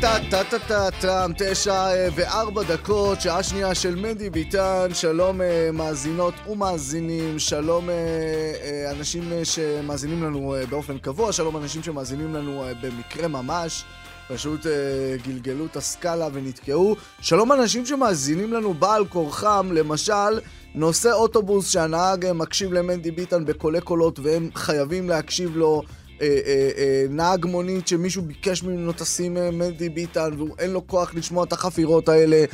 [0.00, 7.90] טה-טה-טה-טה-טם, תשע אה, וארבע דקות, שעה שנייה של מנדי ביטן, שלום אה, מאזינות ומאזינים, שלום
[7.90, 13.84] אה, אנשים שמאזינים לנו באופן קבוע, שלום אנשים שמאזינים לנו במקרה ממש,
[14.28, 14.66] פשוט
[15.26, 20.40] גלגלו את הסקאלה ונתקעו, שלום אנשים שמאזינים לנו בעל כורחם, למשל,
[20.74, 25.82] נוסע אוטובוס שהנהג מקשיב למנדי ביטן בקולי קולות והם חייבים להקשיב לו
[26.22, 31.44] אה, אה, אה, נהג מונית שמישהו ביקש ממנו תשים מנדי ביטן ואין לו כוח לשמוע
[31.44, 32.44] את החפירות האלה.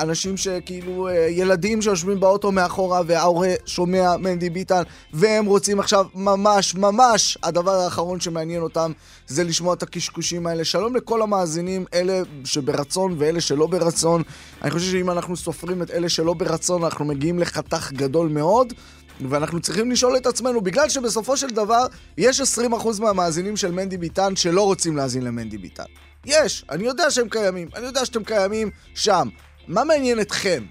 [0.00, 4.82] אנשים שכאילו, ילדים שיושבים באוטו מאחורה וההורה שומע מנדי ביטן
[5.12, 8.92] והם רוצים עכשיו ממש ממש, הדבר האחרון שמעניין אותם
[9.26, 10.64] זה לשמוע את הקשקושים האלה.
[10.64, 14.22] שלום לכל המאזינים, אלה שברצון ואלה שלא ברצון.
[14.62, 18.72] אני חושב שאם אנחנו סופרים את אלה שלא ברצון, אנחנו מגיעים לחתך גדול מאוד.
[19.20, 21.86] ואנחנו צריכים לשאול את עצמנו, בגלל שבסופו של דבר
[22.18, 25.84] יש 20% מהמאזינים של מנדי ביטן שלא רוצים להאזין למנדי ביטן.
[26.26, 29.28] יש, אני יודע שהם קיימים, אני יודע שאתם קיימים שם.
[29.68, 30.64] מה מעניין אתכם?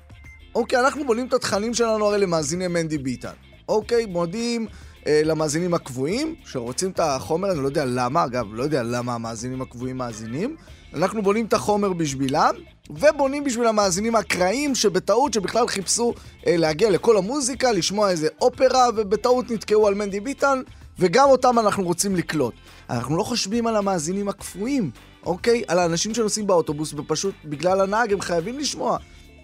[0.55, 3.33] אוקיי, אנחנו בונים את התכנים שלנו הרי למאזיני מנדי ביטן.
[3.69, 8.83] אוקיי, מודיעים אה, למאזינים הקבועים, שרוצים את החומר, אני לא יודע למה, אגב, לא יודע
[8.83, 10.55] למה המאזינים הקבועים מאזינים.
[10.93, 12.55] אנחנו בונים את החומר בשבילם,
[12.89, 16.13] ובונים בשביל המאזינים האקראיים שבטעות, שבכלל חיפשו
[16.47, 20.61] אה, להגיע לכל המוזיקה, לשמוע איזה אופרה, ובטעות נתקעו על מנדי ביטן,
[20.99, 22.53] וגם אותם אנחנו רוצים לקלוט.
[22.89, 24.91] אנחנו לא חושבים על המאזינים הקפואים,
[25.25, 25.63] אוקיי?
[25.67, 28.97] על האנשים שנוסעים באוטובוס, ופשוט בגלל הנהג הם חייבים לשמוע.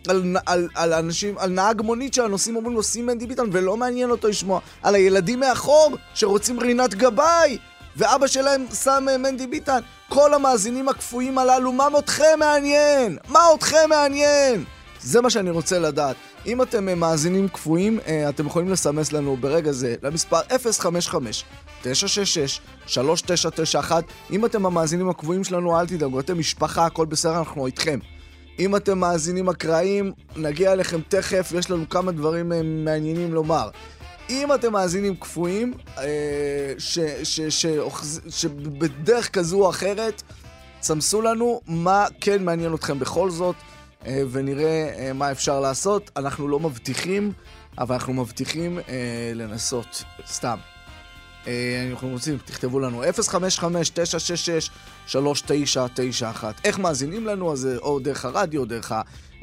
[0.07, 4.11] על, על, על אנשים, על נהג מונית שהנוסעים אומרים לו שים מנדי ביטן ולא מעניין
[4.11, 4.59] אותו לשמוע.
[4.83, 7.57] על הילדים מאחור שרוצים רינת גבאי
[7.95, 9.79] ואבא שלהם שם אה, מנדי ביטן.
[10.09, 13.17] כל המאזינים הקפואים הללו, מה אתכם מעניין?
[13.29, 14.63] מה אתכם מעניין?
[15.01, 16.15] זה מה שאני רוצה לדעת.
[16.45, 20.39] אם אתם אה, מאזינים קפואים, אה, אתם יכולים לסמס לנו ברגע זה למספר
[21.83, 23.91] 055-966-3991.
[24.31, 27.99] אם אתם המאזינים הקבועים שלנו, אל תדאגו, אתם משפחה, הכל בסדר, אנחנו איתכם.
[28.59, 32.51] אם אתם מאזינים אקראיים, נגיע אליכם תכף, יש לנו כמה דברים
[32.85, 33.69] מעניינים לומר.
[34.29, 36.73] אם אתם מאזינים קפואים, אה,
[38.29, 40.21] שבדרך כזו או אחרת,
[40.79, 43.55] צמסו לנו מה כן מעניין אתכם בכל זאת,
[44.05, 46.11] אה, ונראה אה, מה אפשר לעשות.
[46.17, 47.31] אנחנו לא מבטיחים,
[47.77, 48.79] אבל אנחנו מבטיחים
[49.35, 50.57] לנסות, סתם.
[51.91, 53.05] אנחנו רוצים, תכתבו לנו 055-966-3991.
[56.63, 57.53] איך מאזינים לנו?
[57.53, 58.91] אז או דרך הרדיו, או דרך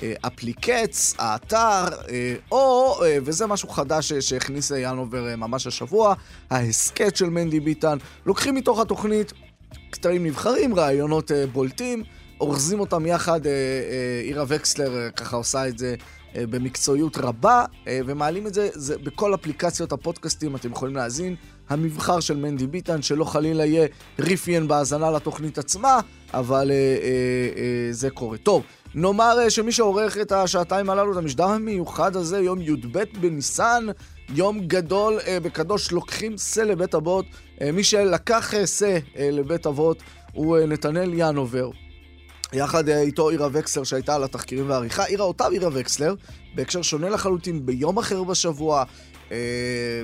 [0.03, 6.15] האפליקץ, האתר, אה, או, אה, וזה משהו חדש שהכניס ינובר אה, ממש השבוע,
[6.50, 7.99] ההסכת של מנדי ביטן.
[8.27, 9.33] לוקחים מתוך התוכנית
[9.91, 12.05] קטעים נבחרים, רעיונות בולטים,
[12.41, 13.41] אורזים אותם יחד,
[14.22, 15.94] עירה וקסלר ככה עושה את זה.
[16.34, 17.65] במקצועיות רבה,
[18.06, 21.37] ומעלים את זה, זה בכל אפליקציות הפודקאסטים אתם יכולים להאזין.
[21.71, 23.87] המבחר של מנדי ביטן, שלא חלילה יהיה
[24.19, 26.01] ריפיין בהאזנה לתוכנית עצמה,
[26.35, 26.83] אבל אה, אה,
[27.57, 28.39] אה, זה קורה.
[28.39, 28.63] טוב,
[28.95, 33.87] נאמר אה, שמי שעורך את השעתיים הללו, את המשדר המיוחד הזה, יום י"ב בניסן,
[34.35, 37.25] יום גדול אה, בקדוש, לוקחים שא לבית אבות.
[37.61, 40.03] אה, מי שלקח אה, שא אה, לבית אבות
[40.33, 41.71] הוא אה, נתנאל ינובר.
[42.53, 45.05] יחד אה, איתו עירה וקסלר שהייתה על התחקירים והעריכה.
[45.05, 46.15] עירה אותה עירה וקסלר,
[46.55, 50.03] בהקשר שונה לחלוטין, ביום אחר בשבוע, אה, אה,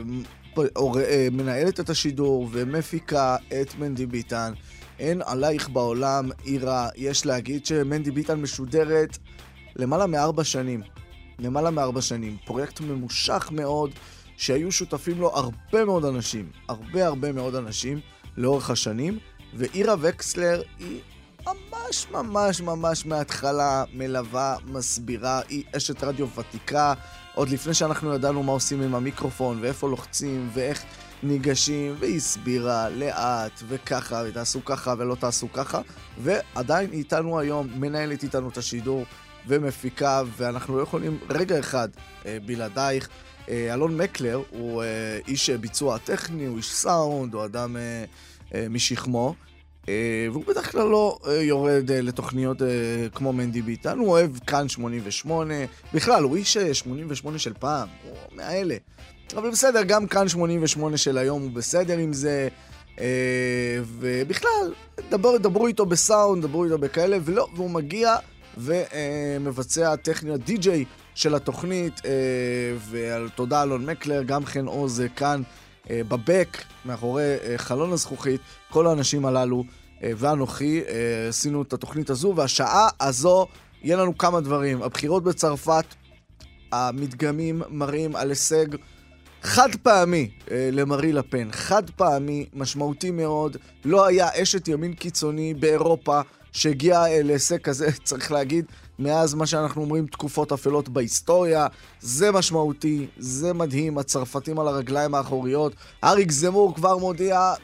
[1.32, 4.52] מנהלת את השידור ומפיקה את מנדי ביטן.
[4.98, 6.88] אין עלייך בעולם, עירה.
[6.96, 9.18] יש להגיד שמנדי ביטן משודרת
[9.76, 10.82] למעלה מארבע שנים.
[11.38, 12.36] למעלה מארבע שנים.
[12.44, 13.90] פרויקט ממושך מאוד,
[14.36, 16.50] שהיו שותפים לו הרבה מאוד אנשים.
[16.68, 18.00] הרבה הרבה מאוד אנשים
[18.36, 19.18] לאורך השנים.
[19.54, 21.00] ועירה וקסלר היא
[21.46, 26.94] ממש ממש ממש מההתחלה מלווה, מסבירה, היא אשת רדיו ותיקה,
[27.36, 30.82] עוד לפני שאנחנו ידענו מה עושים עם המיקרופון, ואיפה לוחצים, ואיך
[31.22, 35.80] ניגשים, והיא הסבירה לאט, וככה, ותעשו ככה ולא תעשו ככה,
[36.18, 39.04] ועדיין איתנו היום, מנהלת איתנו את השידור
[39.46, 41.88] ומפיקה, ואנחנו לא יכולים רגע אחד
[42.26, 43.08] אה, בלעדייך.
[43.48, 48.04] אה, אלון מקלר הוא אה, איש ביצוע טכני, הוא איש סאונד, הוא אדם אה,
[48.54, 49.34] אה, משכמו.
[49.88, 52.62] אה, והוא בדרך כלל לא אה, יורד אה, לתוכניות
[53.14, 55.54] כמו מנדי ביטן, הוא אוהב כאן 88,
[55.94, 58.76] בכלל, הוא איש 88 של פעם, הוא מהאלה.
[59.36, 62.48] אבל בסדר, גם כאן 88 של היום הוא בסדר עם זה,
[63.98, 64.72] ובכלל,
[65.10, 68.16] דברו, דברו איתו בסאונד, דברו איתו בכאלה, ולא, והוא מגיע
[68.56, 70.84] ומבצע טכניות די-ג'יי
[71.14, 72.00] של התוכנית,
[72.90, 75.42] ותודה אלון מקלר, גם חן עוז כאן.
[75.90, 78.40] אה, בבק, מאחורי אה, חלון הזכוכית,
[78.70, 79.64] כל האנשים הללו
[80.02, 80.82] אה, ואנוכי
[81.28, 83.46] עשינו את התוכנית הזו, והשעה הזו
[83.82, 84.82] יהיה לנו כמה דברים.
[84.82, 85.84] הבחירות בצרפת,
[86.72, 88.66] המדגמים מראים על הישג
[89.42, 93.56] חד פעמי למרי לפן, חד פעמי, משמעותי מאוד.
[93.84, 96.20] לא היה אשת ימין קיצוני באירופה
[96.52, 98.64] שהגיעה להישג כזה, צריך להגיד,
[98.98, 101.66] מאז מה שאנחנו אומרים תקופות אפלות בהיסטוריה.
[102.00, 105.72] זה משמעותי, זה מדהים, הצרפתים על הרגליים האחוריות.
[106.04, 107.54] אריק זמור כבר מודיע,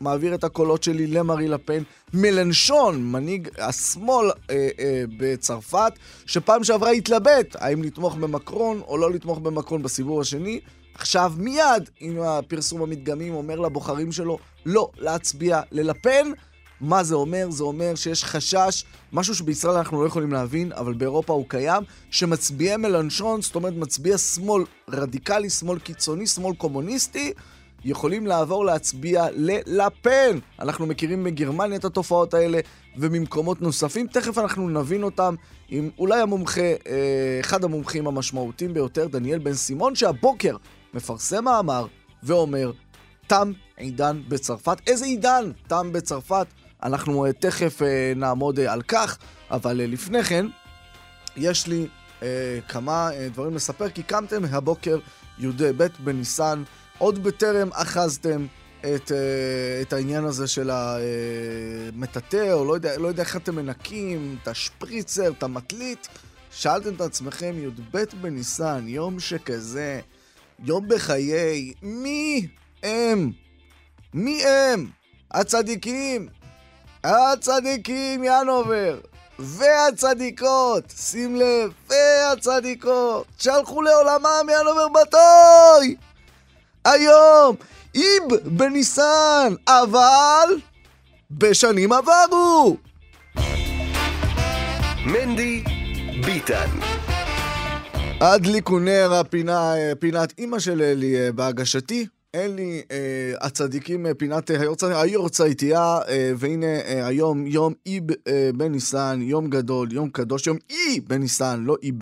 [0.00, 1.82] מעביר את הקולות שלי למרי לפן.
[2.14, 5.92] מלנשון, מנהיג השמאל אה, אה, בצרפת,
[6.26, 10.60] שפעם שעברה התלבט האם לתמוך במקרון או לא לתמוך במקרון בסיבוב השני.
[10.94, 16.32] עכשיו מיד, עם הפרסום המדגמים, אומר לבוחרים שלו לא להצביע ללפן.
[16.82, 17.50] מה זה אומר?
[17.50, 22.76] זה אומר שיש חשש, משהו שבישראל אנחנו לא יכולים להבין, אבל באירופה הוא קיים, שמצביעי
[22.76, 27.32] מלנשון, זאת אומרת מצביע שמאל רדיקלי, שמאל קיצוני, שמאל קומוניסטי,
[27.84, 30.38] יכולים לעבור להצביע ללפן.
[30.60, 32.60] אנחנו מכירים בגרמניה את התופעות האלה
[32.96, 34.06] וממקומות נוספים.
[34.06, 35.34] תכף אנחנו נבין אותם
[35.68, 40.56] עם אולי המומחה, אה, אחד המומחים המשמעותיים ביותר, דניאל בן סימון, שהבוקר
[40.94, 41.86] מפרסם מאמר
[42.22, 42.72] ואומר,
[43.26, 44.76] תם עידן בצרפת.
[44.86, 46.46] איזה עידן תם בצרפת?
[46.82, 49.18] אנחנו uh, תכף uh, נעמוד uh, על כך,
[49.50, 50.46] אבל לפני כן,
[51.36, 51.86] יש לי
[52.68, 54.98] כמה דברים לספר, כי קמתם הבוקר
[55.38, 56.62] י"ב בניסן,
[56.98, 58.46] עוד בטרם אחזתם
[58.80, 59.12] את,
[59.82, 65.28] את העניין הזה של המטאטא, או לא יודע, לא יודע איך אתם מנקים, את השפריצר,
[65.28, 66.08] את המטלית.
[66.52, 70.00] שאלתם את עצמכם, י"ב בניסן, יום שכזה,
[70.64, 72.46] יום בחיי, מי
[72.82, 73.32] הם?
[74.14, 74.90] מי הם?
[75.30, 76.28] הצדיקים,
[77.04, 78.98] הצדיקים, ינובר,
[79.38, 85.96] והצדיקות, שים לב, והצדיקות, שהלכו לעולמם ינובר בתוי!
[86.84, 87.56] היום,
[87.94, 90.48] איב בניסן, אבל
[91.30, 92.76] בשנים עברו!
[95.06, 95.64] מנדי
[96.26, 96.68] ביטן.
[98.20, 102.06] הדליקו נר הפינה, פינת אימא של אלי בהגשתי.
[102.34, 104.50] אלי, אה, הצדיקים, אה, פינת
[104.80, 111.00] היורצייתייה, אה, והנה אה, היום יום איב אה, בניסן, יום גדול, יום קדוש, יום אי
[111.00, 111.94] בניסן, לא איב,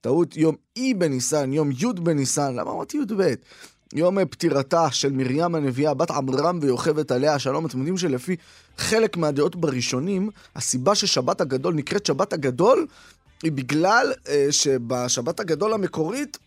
[0.00, 3.34] טעות, יום אי בניסן, יום י' בניסן, למה אמרתי י"ב?
[3.94, 7.66] יום אה, פטירתה של מרים הנביאה, בת עמרם ויוכבת עליה שלום.
[7.66, 8.36] אתם יודעים שלפי
[8.78, 12.86] חלק מהדעות בראשונים, הסיבה ששבת הגדול נקראת שבת הגדול,
[13.42, 16.38] היא בגלל אה, שבשבת הגדול המקורית,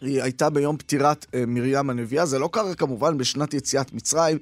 [0.00, 2.26] היא הייתה ביום פטירת אה, מרים הנביאה.
[2.26, 4.38] זה לא קרה כמובן בשנת יציאת מצרים,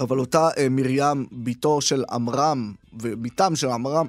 [0.00, 4.06] אבל אותה אה, מרים, בתו של עמרם, ובתם של עמרם,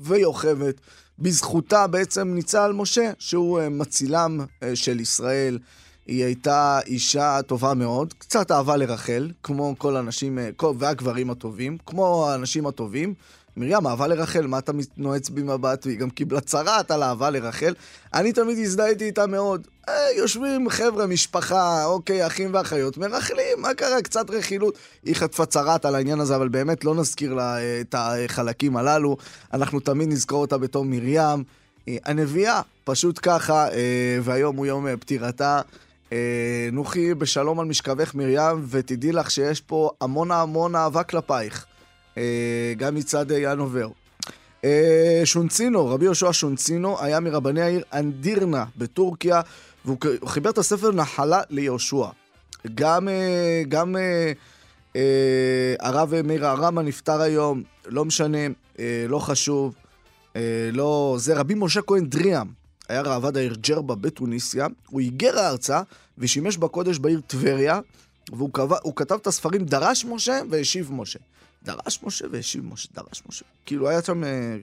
[0.00, 0.74] ויוכבת,
[1.18, 4.40] בזכותה בעצם ניצל משה, שהוא אה, מצילם
[4.74, 5.58] של ישראל.
[6.06, 10.38] היא הייתה אישה טובה מאוד, קצת אהבה לרחל, כמו כל הנשים,
[10.78, 13.14] והגברים הטובים, כמו האנשים הטובים.
[13.56, 15.86] מרים אהבה לרחל, מה אתה נועץ בי מבט?
[15.86, 17.74] והיא גם קיבלה צרעת על אהבה לרחל.
[18.14, 19.66] אני תמיד הזדהיתי איתה מאוד.
[19.88, 24.02] אה, יושבים חבר'ה, משפחה, אוקיי, אחים ואחיות, מרכלים, מה קרה?
[24.02, 24.78] קצת רכילות.
[25.04, 29.16] היא חטפה צרעת על העניין הזה, אבל באמת לא נזכיר לה אה, את החלקים הללו.
[29.52, 31.44] אנחנו תמיד נזכור אותה בתור מרים.
[31.88, 35.60] אה, הנביאה, פשוט ככה, אה, והיום הוא יום אה, פטירתה.
[36.12, 41.66] אה, נוחי בשלום על משכבך מרים, ותדעי לך שיש פה המון המון אהבה כלפייך.
[42.18, 43.88] אה, גם מצד אה, ינובר.
[44.64, 49.40] אה, שונצינו, רבי יהושע שונצינו, היה מרבני העיר אנדירנה בטורקיה,
[49.84, 52.06] והוא חיבר את הספר נחלה ליהושע.
[52.74, 53.96] גם, אה, גם
[55.80, 58.38] הרב מאיר הרמה נפטר היום, לא משנה,
[59.08, 59.74] לא חשוב,
[60.72, 61.16] לא...
[61.18, 62.46] זה רבי משה כהן דריאם,
[62.88, 65.82] היה ראב"ד העיר ג'רבה בתוניסיה, הוא היגר ארצה
[66.18, 67.80] ושימש בקודש בעיר טבריה,
[68.32, 68.50] והוא
[68.82, 71.18] הוא כתב את הספרים דרש משה והשיב משה.
[71.64, 73.44] דרש משה והשיב משה, דרש משה.
[73.66, 74.56] כאילו היה שם אה,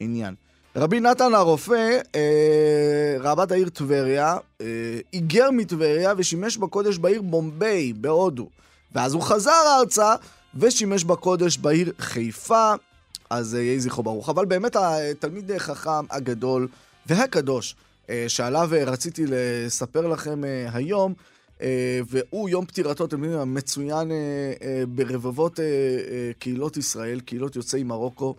[0.00, 0.34] עניין.
[0.76, 4.66] רבי נתן הרופא, אה, ראב"ד העיר טבריה, אה,
[5.12, 8.48] היגר מטבריה ושימש בקודש בעיר בומביי בהודו.
[8.94, 10.14] ואז הוא חזר ארצה
[10.54, 12.72] ושימש בקודש בעיר חיפה,
[13.30, 14.28] אז אה, יהי זכרו ברוך.
[14.28, 16.68] אבל באמת התלמיד חכם הגדול
[17.06, 17.76] והקדוש,
[18.10, 21.31] אה, שעליו אה, רציתי לספר לכם אה, היום, אה,
[22.08, 24.16] והוא יום פטירתו, אתם יודעים, המצוין אה,
[24.62, 28.34] אה, ברבבות אה, אה, קהילות ישראל, קהילות יוצאי מרוקו,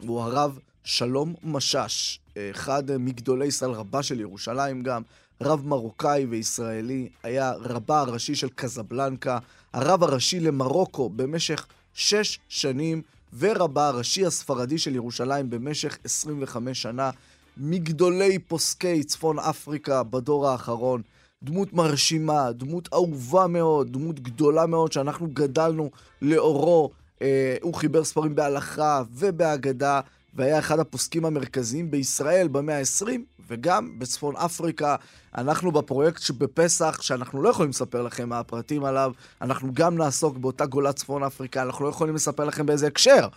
[0.00, 5.02] הוא הרב שלום משאש, אה, אחד מגדולי ישראל, רבה של ירושלים גם,
[5.40, 9.38] רב מרוקאי וישראלי, היה רבה הראשי של קזבלנקה,
[9.72, 13.02] הרב הראשי למרוקו במשך שש שנים,
[13.38, 17.10] ורבה הראשי הספרדי של ירושלים במשך 25 שנה,
[17.56, 21.02] מגדולי פוסקי צפון אפריקה בדור האחרון.
[21.44, 25.90] דמות מרשימה, דמות אהובה מאוד, דמות גדולה מאוד, שאנחנו גדלנו
[26.22, 26.90] לאורו.
[27.22, 30.00] אה, הוא חיבר ספרים בהלכה ובהגדה,
[30.34, 33.08] והיה אחד הפוסקים המרכזיים בישראל במאה ה-20,
[33.48, 34.96] וגם בצפון אפריקה.
[35.34, 40.66] אנחנו בפרויקט שבפסח, שאנחנו לא יכולים לספר לכם מה הפרטים עליו, אנחנו גם נעסוק באותה
[40.66, 43.28] גולת צפון אפריקה, אנחנו לא יכולים לספר לכם באיזה הקשר.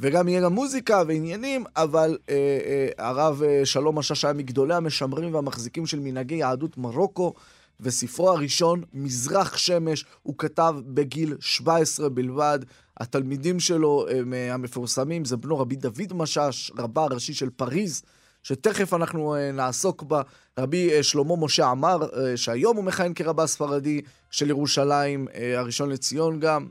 [0.00, 5.34] וגם יהיה גם מוזיקה ועניינים, אבל אה, אה, הרב אה, שלום משאש היה מגדולי המשמרים
[5.34, 7.34] והמחזיקים של מנהגי יהדות מרוקו,
[7.80, 12.58] וספרו הראשון, מזרח שמש, הוא כתב בגיל 17 בלבד.
[12.96, 18.02] התלמידים שלו הם אה, המפורסמים, זה בנו רבי דוד משאש, רבה הראשי של פריז,
[18.42, 20.22] שתכף אנחנו אה, נעסוק בה.
[20.58, 24.00] רבי אה, שלמה משה עמר, אה, שהיום הוא מכהן כרבה הספרדי
[24.30, 26.68] של ירושלים, הראשון לציון גם.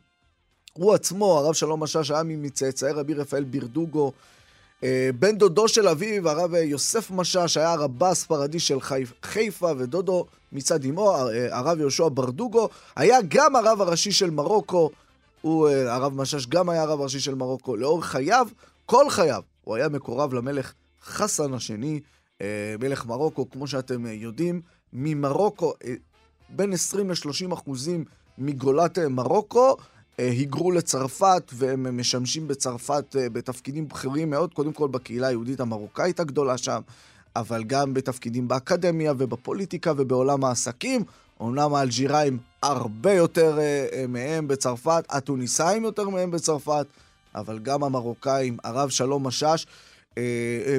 [0.77, 4.11] הוא עצמו, הרב שלום משאש, היה מצאצאי רבי רפאל בירדוגו.
[4.83, 8.77] אה, בן דודו של אביו, הרב יוסף משאש, היה רבה הספרדי של
[9.23, 14.89] חיפה, ודודו מצד אמו, אה, הרב יהושע ברדוגו, היה גם הרב הראשי של מרוקו.
[15.41, 17.75] הוא, אה, הרב משאש, גם היה הרב הראשי של מרוקו.
[17.75, 18.47] לאורך חייו,
[18.85, 21.99] כל חייו, הוא היה מקורב למלך חסן השני,
[22.79, 24.61] מלך מרוקו, כמו שאתם יודעים.
[24.93, 25.73] ממרוקו,
[26.49, 28.05] בין 20 ל-30 אחוזים
[28.37, 29.77] מגולת מרוקו,
[30.17, 36.57] היגרו לצרפת והם משמשים בצרפת אה, בתפקידים בכירים מאוד, קודם כל בקהילה היהודית המרוקאית הגדולה
[36.57, 36.81] שם,
[37.35, 41.03] אבל גם בתפקידים באקדמיה ובפוליטיקה ובעולם העסקים.
[41.39, 46.85] אומנם האלג'יראים הרבה יותר אה, מהם בצרפת, התוניסאים יותר מהם בצרפת,
[47.35, 49.67] אבל גם המרוקאים, הרב שלום משאש,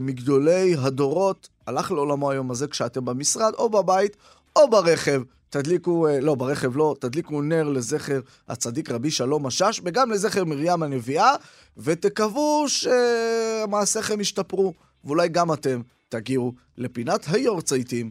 [0.02, 4.16] מגדולי הדורות, הלך לעולמו היום הזה כשאתם במשרד או בבית
[4.56, 5.22] או ברכב.
[5.50, 10.82] תדליקו, אה, לא, ברכב לא, תדליקו נר לזכר הצדיק רבי שלום משאש, וגם לזכר מרים
[10.82, 11.34] הנביאה,
[11.76, 14.74] ותקוו שמעשיכם ישתפרו,
[15.04, 18.10] ואולי גם אתם תגיעו לפינת היורצייטים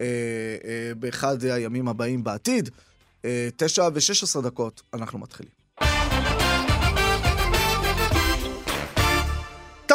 [0.00, 0.06] אה,
[0.64, 2.70] אה, באחד הימים הבאים בעתיד.
[3.24, 5.57] אה, תשע ושש עשרה דקות, אנחנו מתחילים.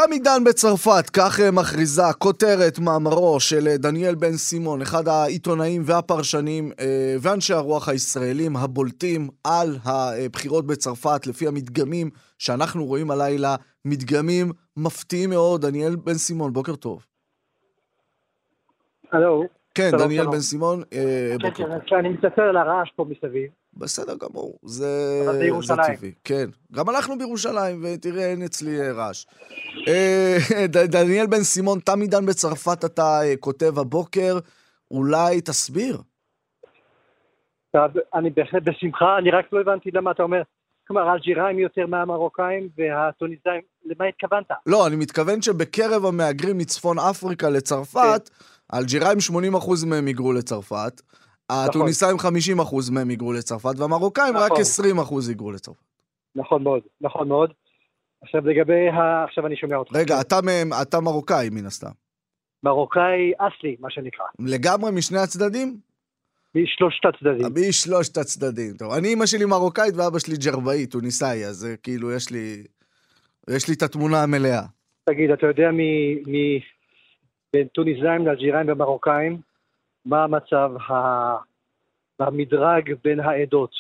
[0.06, 5.82] תם עידן בצרפת, כך אה, מכריזה כותרת מאמרו של אה, דניאל בן סימון, אחד העיתונאים
[5.86, 13.56] והפרשנים אה, ואנשי הרוח הישראלים הבולטים על הבחירות בצרפת, לפי המדגמים שאנחנו רואים הלילה,
[13.86, 15.66] מדגמים מפתיעים מאוד.
[15.66, 17.06] דניאל בן סימון, בוקר טוב.
[19.12, 19.44] הלו.
[19.76, 20.84] כן, דניאל בן סימון,
[21.42, 21.68] בוקר טוב.
[21.68, 23.50] כן, כן, אני מצטער על הרעש פה מסביב.
[23.78, 25.22] בסדר גמור, זה,
[25.62, 26.12] זה טבעי.
[26.24, 29.26] כן, גם אנחנו בירושלים, ותראה, אין אצלי רעש.
[29.88, 30.38] אה,
[30.88, 34.40] דניאל בן סימון, תם עידן בצרפת אתה אה, כותב הבוקר,
[34.92, 35.98] אולי תסביר.
[38.14, 40.42] אני בהחלט בשמחה, אני רק לא הבנתי למה אתה אומר.
[40.88, 44.52] כלומר, האלג'יראים יותר מהמרוקאים והטוניסאים, למה התכוונת?
[44.66, 48.76] לא, אני מתכוון שבקרב המהגרים מצפון אפריקה לצרפת, כן.
[48.76, 49.18] האלג'יראים
[49.54, 51.02] 80% מהם היגרו לצרפת.
[51.50, 55.04] התוניסאים 50 אחוז מהם היגרו לצרפת, והמרוקאים רק 20 נכון.
[55.04, 55.84] אחוז היגרו לצרפת.
[56.36, 57.54] נכון מאוד, נכון מאוד.
[58.22, 59.24] עכשיו לגבי ה...
[59.24, 59.96] עכשיו אני שומע אותך.
[59.96, 61.92] רגע, אתה מהם, אתה מרוקאי מן הסתם.
[62.64, 64.26] מרוקאי אסלי, מה שנקרא.
[64.40, 65.78] לגמרי משני הצדדים?
[66.56, 67.70] משלושת הצדדים.
[67.70, 68.74] משלושת הצדדים.
[68.78, 72.64] טוב, אני אימא שלי מרוקאית ואבא שלי ג'רבאי, טוניסאי, אז כאילו יש לי...
[73.50, 74.62] יש לי את התמונה המלאה.
[75.10, 75.80] תגיד, אתה יודע מ...
[76.32, 76.60] מ...
[77.54, 79.38] בין טוניסאים לאלג'יראים ומרוקאים?
[80.06, 80.72] מה המצב
[82.20, 83.72] במדרג בין העדות.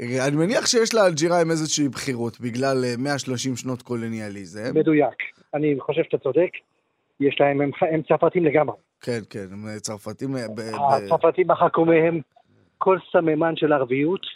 [0.00, 4.74] אני מניח שיש לאלג'יראים איזושהי בחירות בגלל 130 אה, שנות קולוניאליזם.
[4.74, 5.14] מדויק.
[5.54, 6.50] אני חושב שאתה צודק.
[7.20, 8.76] יש להם, הם, הם צרפתים לגמרי.
[9.00, 10.36] כן, כן, הם אה, צרפתים...
[10.36, 10.44] אה,
[10.96, 12.20] הצרפתים מחקו מהם
[12.78, 14.26] כל סממן של ערביות,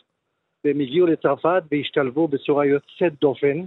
[0.65, 3.67] והם הגיעו לצרפת והשתלבו בצורה יוצאת דופן.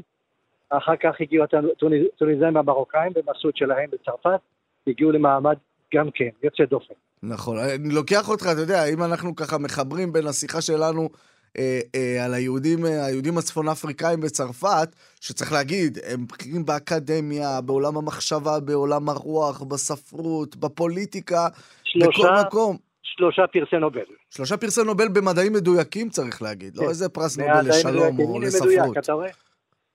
[0.69, 4.39] אחר כך הגיעו הטוניסאים והמרוקאים והם עשו את שלהם בצרפת,
[4.88, 5.55] הגיעו למעמד
[5.93, 6.93] גם כן, יוצא דופן.
[7.24, 7.58] נכון.
[7.58, 11.10] אני לוקח אותך, אתה יודע, אם אנחנו ככה מחברים בין השיחה שלנו
[11.58, 17.98] אה, אה, על היהודים, אה, היהודים הצפון אפריקאים בצרפת, שצריך להגיד, הם בכירים באקדמיה, בעולם
[17.98, 21.48] המחשבה, בעולם הרוח, בספרות, בפוליטיקה,
[21.84, 22.78] שלושה, בכל מקום.
[23.04, 24.01] שלושה פרסי נובל.
[24.30, 26.75] שלושה פרסי נובל במדעים מדויקים, צריך להגיד.
[26.75, 26.86] לא כן.
[26.86, 28.70] לא איזה פרס נובל לשלום או לספרות.
[28.72, 29.32] מדויק, אתה רואה?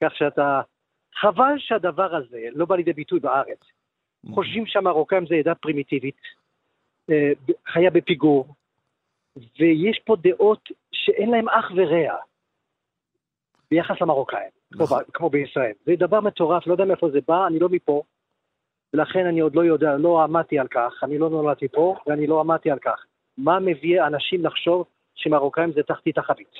[0.04, 0.60] כך שאתה...
[1.20, 3.58] חבל שהדבר הזה לא בא לידי ביטוי בארץ.
[4.34, 6.20] חושבים שהמרוקאים זה עדה פרימיטיבית,
[7.72, 8.54] חיה בפיגור,
[9.36, 12.14] ויש פה דעות שאין להן אח ורע
[13.70, 15.02] ביחס למרוקאים, כמו, נכון.
[15.14, 15.72] כמו בישראל.
[15.86, 18.02] זה דבר מטורף, לא יודע מאיפה זה בא, אני לא מפה,
[18.94, 22.40] ולכן אני עוד לא יודע, לא עמדתי על כך, אני לא נולדתי פה, ואני לא
[22.40, 23.04] עמדתי על כך.
[23.38, 24.84] מה מביא אנשים לחשוב
[25.14, 26.54] שמרוקאים זה תחתית החבית?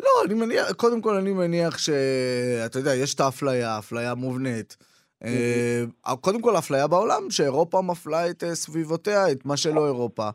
[0.00, 4.76] לא, אני מניח, קודם כל אני מניח שאתה יודע, יש את האפליה, אפליה מובנית.
[5.24, 10.28] אה, קודם כל, אפליה בעולם, שאירופה מפלה את אה, סביבותיה, את מה שלא אירופה.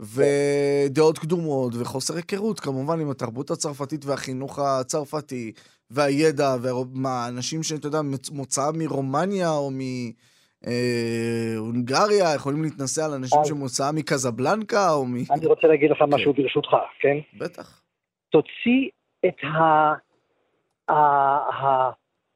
[0.00, 5.52] ודעות קדומות, וחוסר היכרות, כמובן, עם התרבות הצרפתית והחינוך הצרפתי,
[5.90, 8.00] והידע, והאנשים שאתה יודע,
[8.32, 9.70] מוצאם מרומניה או
[11.56, 15.14] מהונגריה, יכולים להתנסה על אנשים שמוצאם מקזבלנקה או מ...
[15.16, 16.42] אני רוצה להגיד לך משהו כן.
[16.42, 17.16] ברשותך, כן?
[17.38, 17.82] בטח.
[18.30, 18.88] תוציא
[19.26, 19.36] את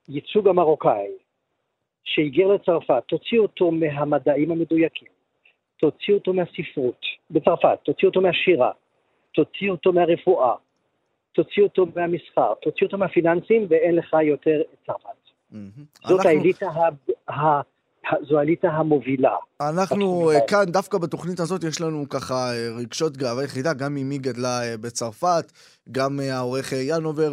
[0.08, 1.19] הייצוג המרוקאי
[2.14, 5.08] שהיגר לצרפת, תוציא אותו מהמדעים המדויקים,
[5.80, 7.00] תוציא אותו מהספרות
[7.30, 8.70] בצרפת, תוציא אותו מהשירה,
[9.34, 10.54] תוציא אותו מהרפואה,
[11.32, 15.20] תוציא אותו מהמסחר, תוציא אותו מהפיננסים ואין לך יותר את צרפת.
[16.04, 16.66] זאת האליטה
[18.28, 19.36] זו האליטה המובילה.
[19.60, 24.18] אנחנו אה, כאן, דווקא בתוכנית הזאת, יש לנו ככה אה, רגשות גאווה יחידה, גם אמי
[24.18, 25.52] גדלה אה, בצרפת,
[25.92, 27.32] גם העורך ינובר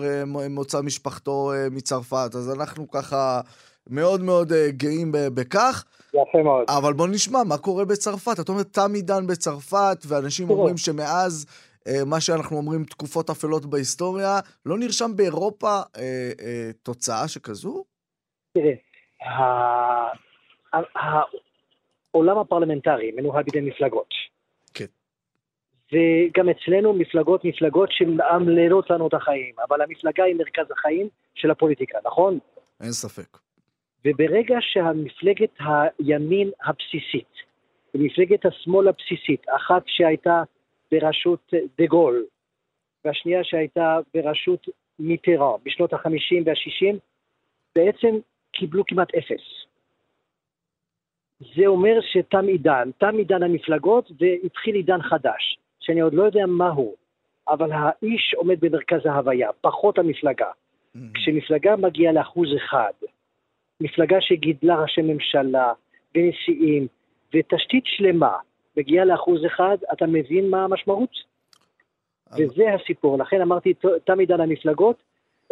[0.49, 3.41] מוצא משפחתו מצרפת, אז אנחנו ככה
[3.89, 5.85] מאוד מאוד גאים בכך.
[6.13, 6.65] יפה מאוד.
[6.67, 8.39] אבל בוא נשמע, מה קורה בצרפת?
[8.39, 11.45] אתה אומר, תם עידן בצרפת, ואנשים אומרים שמאז...
[12.05, 17.83] מה שאנחנו אומרים תקופות אפלות בהיסטוריה, לא נרשם באירופה אה, אה, תוצאה שכזו?
[18.53, 18.73] תראה,
[22.13, 24.09] העולם הפרלמנטרי מנוהל בידי מפלגות.
[24.73, 24.85] כן.
[25.91, 31.97] וגם אצלנו מפלגות מפלגות שמאמללות לנו את החיים, אבל המפלגה היא מרכז החיים של הפוליטיקה,
[32.05, 32.39] נכון?
[32.81, 33.37] אין ספק.
[34.05, 37.33] וברגע שהמפלגת הימין הבסיסית,
[37.93, 40.43] ומפלגת השמאל הבסיסית, אחת שהייתה
[40.91, 42.25] בראשות דה גול,
[43.05, 44.67] והשנייה שהייתה בראשות
[44.99, 46.95] מיטרן בשנות ה-50 וה-60,
[47.75, 48.15] בעצם
[48.51, 49.67] קיבלו כמעט אפס.
[51.39, 56.95] זה אומר שתם עידן, תם עידן המפלגות והתחיל עידן חדש, שאני עוד לא יודע מהו,
[57.49, 60.45] אבל האיש עומד במרכז ההוויה, פחות המפלגה.
[60.47, 60.99] Mm-hmm.
[61.13, 62.91] כשמפלגה מגיעה לאחוז אחד,
[63.81, 65.73] מפלגה שגידלה ראשי ממשלה
[66.15, 66.87] ונשיאים
[67.33, 68.37] ותשתית שלמה
[68.77, 71.09] מגיעה לאחוז אחד, אתה מבין מה המשמעות?
[72.31, 72.45] אבל...
[72.45, 73.17] וזה הסיפור.
[73.17, 73.73] לכן אמרתי,
[74.05, 75.03] תם עידן המפלגות,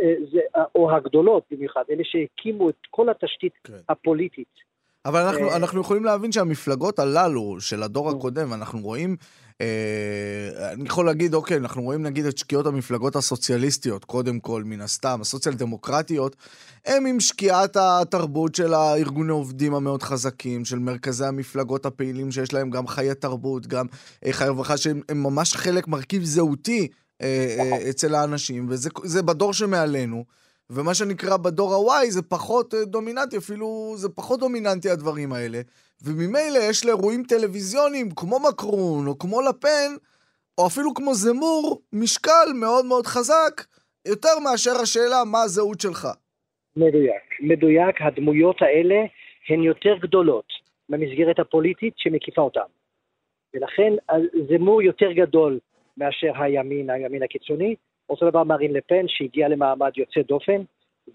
[0.02, 0.40] אה, זה,
[0.76, 3.74] או הגדולות במיוחד, אלה שהקימו את כל התשתית כן.
[3.90, 4.66] הפוליטית
[5.06, 9.16] אבל אנחנו, אה, אנחנו יכולים להבין שהמפלגות הללו של הדור הקודם, אנחנו רואים,
[9.62, 14.82] אה, אני יכול להגיד, אוקיי, אנחנו רואים נגיד את שקיעות המפלגות הסוציאליסטיות, קודם כל, מן
[14.82, 16.36] הסתם, הסוציאל דמוקרטיות,
[16.86, 22.70] הם עם שקיעת התרבות של הארגוני עובדים המאוד חזקים, של מרכזי המפלגות הפעילים שיש להם
[22.70, 23.86] גם חיי תרבות, גם
[24.26, 26.88] אה, חיי רווחה, שהם ממש חלק, מרכיב זהותי
[27.22, 30.26] אה, אה, אצל האנשים, וזה בדור שמעלינו.
[30.70, 35.62] ומה שנקרא בדור ה-Y זה פחות אה, דומיננטי, אפילו זה פחות דומיננטי הדברים האלה.
[36.04, 39.92] וממילא יש לאירועים טלוויזיוניים כמו מקרון, או כמו לפן,
[40.58, 43.62] או אפילו כמו זמור, משקל מאוד מאוד חזק,
[44.08, 46.08] יותר מאשר השאלה מה הזהות שלך.
[46.76, 47.24] מדויק.
[47.40, 48.96] מדויק, הדמויות האלה
[49.50, 50.46] הן יותר גדולות
[50.90, 52.70] במסגרת הפוליטית שמקיפה אותן.
[53.54, 53.94] ולכן
[54.50, 55.60] זמור יותר גדול
[55.98, 57.76] מאשר הימין, הימין הקיצוני,
[58.10, 60.62] אותו דבר מרין לפן שהגיע למעמד יוצא דופן,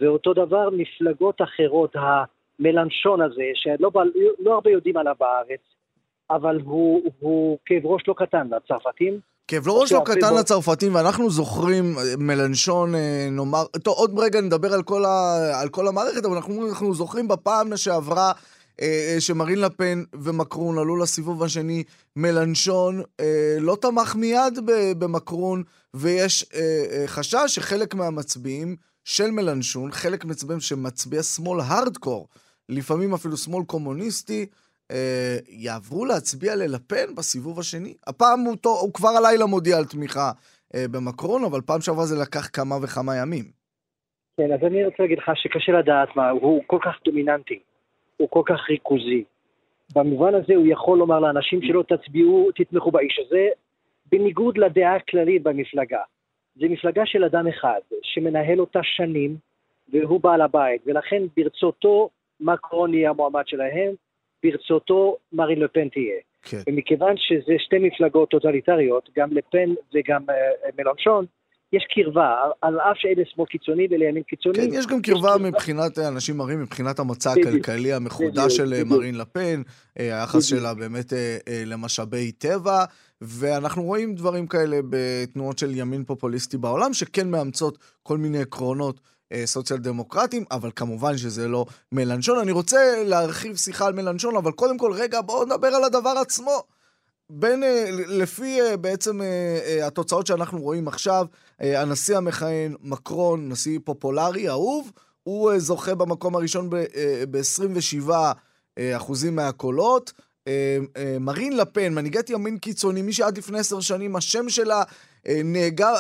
[0.01, 3.91] ואותו דבר מפלגות אחרות, המלנשון הזה, שלא
[4.39, 5.61] לא הרבה יודעים עליו בארץ,
[6.31, 9.21] אבל הוא, הוא כאב ראש לא קטן לצרפתים.
[9.49, 14.75] כאב ראש לא קטן לצרפתים, ואנחנו זוכרים אה, מלנשון, אה, נאמר, טוב, עוד רגע נדבר
[14.75, 18.33] על כל, ה, על כל המערכת, אבל אנחנו, אנחנו זוכרים בפעם שעברה
[18.81, 21.85] אה, אה, שמרין לפן ומקרון עלו לסיבוב השני,
[22.17, 24.59] מלנשון אה, לא תמך מיד
[24.99, 25.63] במקרון,
[25.97, 26.45] ויש
[27.07, 32.29] חשש שחלק מהמצביעים של מלנשון, חלק מצביעים שמצביע שמאל הארדקור,
[32.69, 34.47] לפעמים אפילו שמאל קומוניסטי,
[35.49, 37.95] יעברו להצביע ללפן בסיבוב השני.
[38.07, 40.33] הפעם הוא, הוא כבר הלילה מודיע על תמיכה
[40.77, 43.45] במקרון, אבל פעם שעברה זה לקח כמה וכמה ימים.
[44.37, 47.59] כן, אז אני רוצה להגיד לך שקשה לדעת מה, הוא כל כך דומיננטי.
[48.17, 49.25] הוא כל כך ריכוזי.
[49.95, 53.49] במובן הזה הוא יכול לומר לאנשים שלו, תצביעו, תתמכו באיש הזה,
[54.13, 56.01] בניגוד לדעה הכללית במפלגה.
[56.57, 59.37] זו מפלגה של אדם אחד, שמנהל אותה שנים,
[59.93, 63.93] והוא בעל הבית, ולכן ברצותו מקרון יהיה המועמד שלהם,
[64.43, 66.21] ברצותו מרין לפן תהיה.
[66.43, 66.63] כן.
[66.69, 70.33] ומכיוון שזה שתי מפלגות טוטליטריות, גם לפן וגם uh,
[70.79, 71.25] מלונשון,
[71.73, 74.55] יש קרבה, על אף שאלה שמאל קיצוני ואלה ימין קיצוני.
[74.55, 79.19] כן, יש גם קרבה מבחינת, אה, אנשים מראים, מבחינת המצע הכלכלי המחודש של אה, מרין
[79.19, 79.63] לפן,
[79.97, 81.13] היחס שלה באמת
[81.67, 82.85] למשאבי טבע,
[83.21, 89.01] ואנחנו רואים דברים כאלה בתנועות של ימין פופוליסטי בעולם, שכן מאמצות כל מיני עקרונות
[89.45, 92.39] סוציאל דמוקרטיים, אבל כמובן שזה לא מלנשון.
[92.39, 96.63] אני רוצה להרחיב שיחה על מלנשון, אבל קודם כל, רגע, בואו נדבר על הדבר עצמו.
[97.33, 101.27] בין, אה, לפי אה, בעצם אה, התוצאות שאנחנו רואים עכשיו,
[101.61, 108.11] הנשיא המכהן, מקרון, נשיא פופולרי, אהוב, הוא זוכה במקום הראשון ב-27
[108.97, 110.13] אחוזים מהקולות.
[110.49, 114.83] אה, אה, מרין לפן, מנהיגת ימין קיצוני, מי שעד לפני עשר שנים השם שלה
[115.27, 115.93] אה, נהגה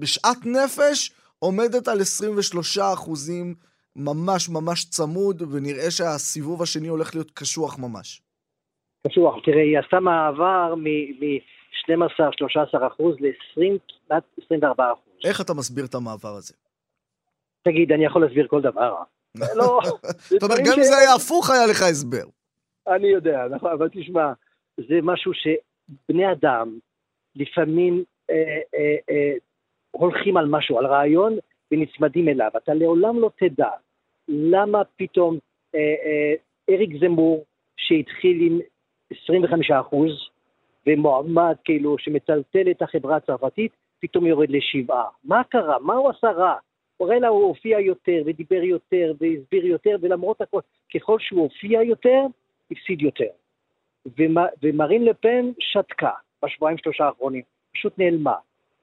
[0.00, 3.54] בשאט נפש, עומדת על 23 אחוזים,
[3.96, 8.22] ממש ממש צמוד, ונראה שהסיבוב השני הולך להיות קשוח ממש.
[9.06, 15.12] קשוח, תראה, היא עשתה מעבר מ-12-13 אחוז ל-20, כמעט 24 אחוז.
[15.24, 16.54] איך אתה מסביר את המעבר הזה?
[17.64, 18.94] תגיד, אני יכול להסביר כל דבר.
[19.58, 19.80] לא,
[20.16, 22.24] זאת אומרת, גם אם זה היה הפוך, היה לך הסבר.
[22.86, 24.32] אני יודע, נכון, אבל תשמע,
[24.76, 26.78] זה משהו שבני אדם
[27.36, 29.32] לפעמים אה, אה, אה,
[29.90, 31.36] הולכים על משהו, על רעיון,
[31.72, 32.50] ונצמדים אליו.
[32.56, 33.70] אתה לעולם לא תדע
[34.28, 35.38] למה פתאום
[35.74, 36.34] אה, אה,
[36.70, 37.44] אריק זמור,
[37.76, 38.60] שהתחיל עם
[39.22, 40.10] 25 אחוז,
[40.86, 45.08] ומועמד כאילו שמטלטל את החברה הצרפתית, פתאום יורד לשבעה.
[45.24, 45.78] מה קרה?
[45.78, 46.54] מה הוא עשה רע?
[47.00, 50.60] אורלה הוא הופיע יותר ודיבר יותר והסביר יותר, ולמרות הכל,
[50.94, 52.26] ככל שהוא הופיע יותר,
[52.72, 53.32] הפסיד יותר.
[54.62, 56.10] ומרין לפן שתקה
[56.44, 57.42] בשבועיים שלושה האחרונים,
[57.74, 58.34] פשוט נעלמה.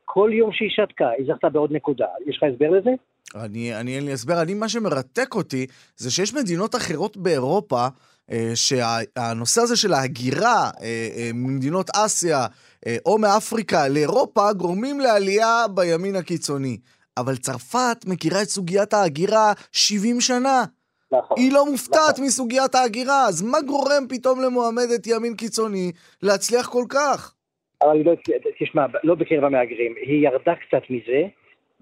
[0.06, 2.06] כל יום שהיא שתקה, היא זכתה בעוד נקודה.
[2.28, 2.90] יש לך הסבר לזה?
[3.36, 4.42] אני, אני אין לי הסבר.
[4.42, 7.88] אני, מה שמרתק אותי, זה שיש מדינות אחרות באירופה,
[8.32, 12.48] אה, שהנושא הזה של ההגירה אה, אה, ממדינות אסיה
[12.88, 16.78] אה, או מאפריקה לאירופה, גורמים לעלייה בימין הקיצוני.
[17.18, 20.64] אבל צרפת מכירה את סוגיית ההגירה 70 שנה.
[21.12, 21.38] נכון.
[21.40, 22.26] היא לא מופתעת נכון.
[22.26, 25.92] מסוגיית ההגירה, אז מה גורם פתאום למועמדת ימין קיצוני
[26.24, 27.36] להצליח כל כך?
[27.82, 28.14] אבל לא,
[28.60, 31.28] תשמע, לא בקרב המהגרים, היא ירדה קצת מזה,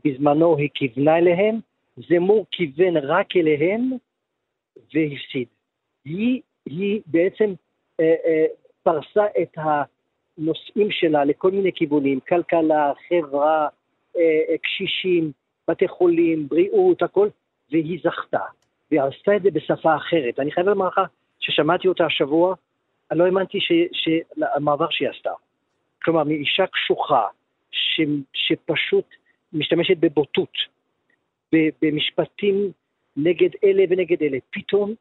[0.06, 1.60] בזמנו היא כיוונה אליהם,
[2.10, 3.92] זמור כיוון רק אליהם
[4.76, 5.48] והפסיד.
[6.06, 7.54] היא, היא בעצם
[8.00, 8.46] אה, אה,
[8.84, 13.68] פרסה את הנושאים שלה לכל מיני כיוונים, כלכלה, חברה,
[14.18, 15.32] אה, אה, קשישים,
[15.68, 17.30] בתי חולים, בריאות, הכל,
[17.72, 18.40] והיא זכתה.
[18.92, 20.40] והיא עשתה את זה בשפה אחרת.
[20.40, 21.02] אני חייב לומר לך
[21.40, 22.56] ששמעתי אותה השבוע,
[23.12, 23.58] אני לא האמנתי
[24.56, 25.32] המעבר שהיא עשתה.
[26.04, 27.24] כלומר, מאישה קשוחה,
[27.72, 28.02] ש,
[28.34, 29.06] שפשוט
[29.54, 30.54] משתמשת בבוטות,
[31.54, 32.72] במשפטים
[33.18, 34.94] נגד אלה ונגד אלה, פתאום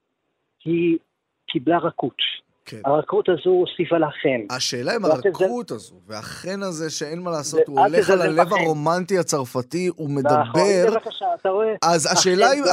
[0.64, 0.98] היא
[1.46, 2.22] קיבלה רכות.
[2.66, 2.80] כן.
[2.84, 4.56] הרכות הזו הוסיפה לה חן.
[4.56, 9.90] השאלה אם הרכות הזו, והחן הזה שאין מה לעשות, הוא הולך על הלב הרומנטי הצרפתי,
[9.96, 10.42] הוא מדבר...
[10.42, 11.74] נכון, בבקשה, אתה רואה...
[11.82, 12.08] אז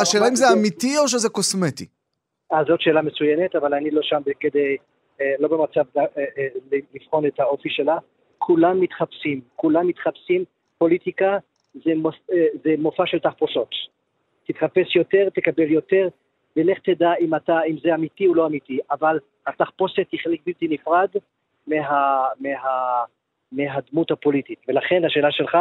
[0.01, 1.86] השאלה אם זה אמיתי או שזה קוסמטי?
[2.53, 4.77] אה, זאת שאלה מצוינת, אבל אני לא שם כדי,
[5.21, 6.03] אה, לא במצב אה,
[6.93, 7.97] לבחון את האופי שלה.
[8.38, 10.43] כולם מתחפשים, כולם מתחפשים,
[10.77, 11.38] פוליטיקה
[12.63, 13.69] זה מופע של תחפושות.
[14.47, 16.08] תתחפש יותר, תקבל יותר,
[16.58, 20.68] ולך תדע אם, אתה, אם זה אמיתי או לא אמיתי, אבל התחפושת היא חלק בלתי
[20.68, 21.10] נפרד
[21.68, 21.76] מה,
[22.39, 22.50] מה,
[23.52, 24.60] מהדמות הפוליטית.
[24.68, 25.58] ולכן השאלה שלך,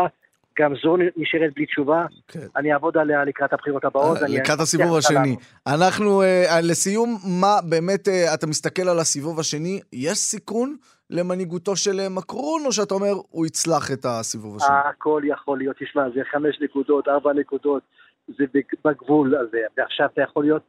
[0.59, 2.47] גם זו נשארת בלי תשובה, כן.
[2.57, 4.19] אני אעבוד עליה לקראת הבחירות הבאות.
[4.29, 5.37] לקראת הסיבוב השני.
[5.67, 6.27] אנחנו, uh,
[6.63, 9.81] לסיום, מה באמת uh, אתה מסתכל על הסיבוב השני?
[9.93, 10.77] יש סיכון
[11.11, 14.77] למנהיגותו של מקרון, או שאתה אומר, הוא יצלח את הסיבוב השני?
[14.85, 17.83] הכל יכול להיות, תשמע, זה חמש נקודות, ארבע נקודות,
[18.29, 18.45] זה
[18.85, 20.63] בגבול הזה, ועכשיו אתה יכול להיות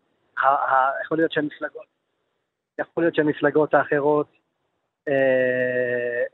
[1.05, 1.85] יכול להיות שהמפלגות,
[2.79, 4.27] יכול להיות שהמפלגות האחרות
[5.07, 5.13] אה,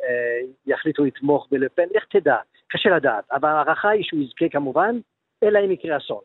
[0.04, 2.36] אה, יחליטו לתמוך בלפן, לך תדע,
[2.68, 4.96] קשה לדעת, אבל ההערכה היא שהוא יזכה כמובן,
[5.44, 6.22] אלא אם יקרה אסון.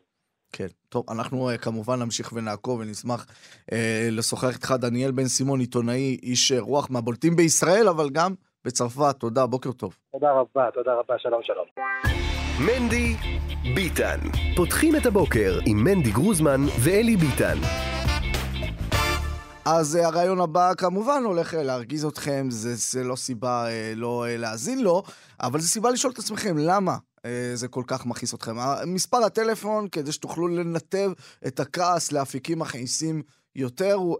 [0.51, 3.25] כן, טוב, אנחנו uh, כמובן נמשיך ונעקוב ונשמח
[3.71, 3.75] uh,
[4.11, 8.33] לשוחח איתך, דניאל בן סימון, עיתונאי, איש רוח מהבולטים בישראל, אבל גם
[8.65, 9.19] בצרפת.
[9.19, 9.97] תודה, בוקר טוב.
[10.11, 12.44] תודה רבה, תודה רבה, שלום שלום.
[12.59, 13.15] מנדי
[13.75, 14.19] ביטן.
[14.55, 17.57] פותחים את הבוקר עם מנדי גרוזמן ואלי ביטן.
[19.65, 24.25] אז uh, הרעיון הבא כמובן הולך uh, להרגיז אתכם, זה, זה לא סיבה uh, לא
[24.29, 25.03] להאזין לו,
[25.39, 26.97] אבל זה סיבה לשאול את עצמכם למה
[27.53, 28.55] זה כל כך מכעיס אתכם.
[28.87, 31.11] מספר הטלפון, כדי שתוכלו לנתב
[31.47, 33.21] את הכעס לאפיקים מכעיסים
[33.55, 34.17] יותר, הוא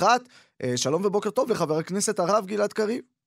[0.00, 0.02] 055-966-3991.
[0.02, 3.17] Uh, שלום ובוקר טוב לחבר הכנסת הרב גלעד קריב.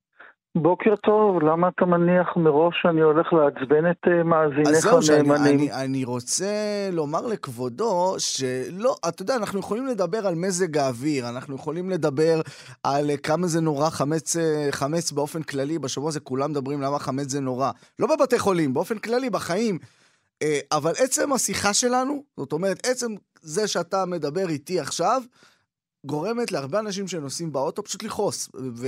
[0.57, 5.31] בוקר טוב, למה אתה מניח מראש שאני הולך לעצבן את אה, מאזיניך הנאמנים?
[5.31, 10.77] אז זהו, אני, אני רוצה לומר לכבודו שלא, אתה יודע, אנחנו יכולים לדבר על מזג
[10.77, 12.41] האוויר, אנחנו יכולים לדבר
[12.83, 16.99] על אה, כמה זה נורא חמץ, אה, חמץ באופן כללי, בשבוע הזה כולם מדברים למה
[16.99, 17.71] חמץ זה נורא.
[17.99, 19.77] לא בבתי חולים, באופן כללי, בחיים.
[20.71, 23.07] אבל עצם השיחה שלנו, זאת אומרת, עצם
[23.41, 25.21] זה שאתה מדבר איתי עכשיו,
[26.05, 28.49] גורמת להרבה אנשים שנוסעים באוטו פשוט לכעוס.
[28.75, 28.87] ו...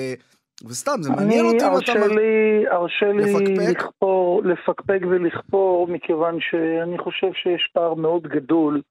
[0.65, 2.07] וסתם, זה מעניין אותי אם אתה...
[2.07, 8.81] לי, הרשה לי לכפור, לפקפק ולכפור, מכיוון שאני חושב שיש פער מאוד גדול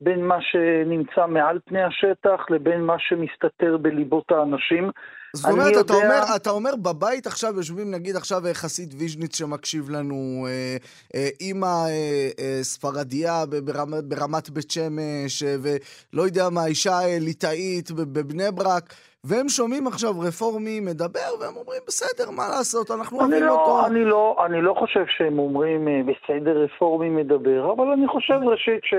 [0.00, 4.90] בין מה שנמצא מעל פני השטח לבין מה שמסתתר בליבות האנשים.
[5.36, 5.80] זאת אומרת, יודע...
[5.80, 10.76] אתה, אומר, אתה אומר בבית עכשיו יושבים, נגיד עכשיו חסיד ויז'ניץ שמקשיב לנו, אה,
[11.14, 17.90] אה, אימא אה, אה, ספרדיה ברמת, ברמת בית שמש, אה, ולא יודע מה, אישה ליטאית
[17.90, 18.94] בבני ברק.
[19.24, 23.86] והם שומעים עכשיו רפורמי מדבר, והם אומרים, בסדר, מה לעשות, אנחנו אוהבים לא, אותו.
[23.86, 28.84] אני לא, אני לא חושב שהם אומרים, אה, בסדר, רפורמי מדבר, אבל אני חושב ראשית
[28.84, 28.94] ש...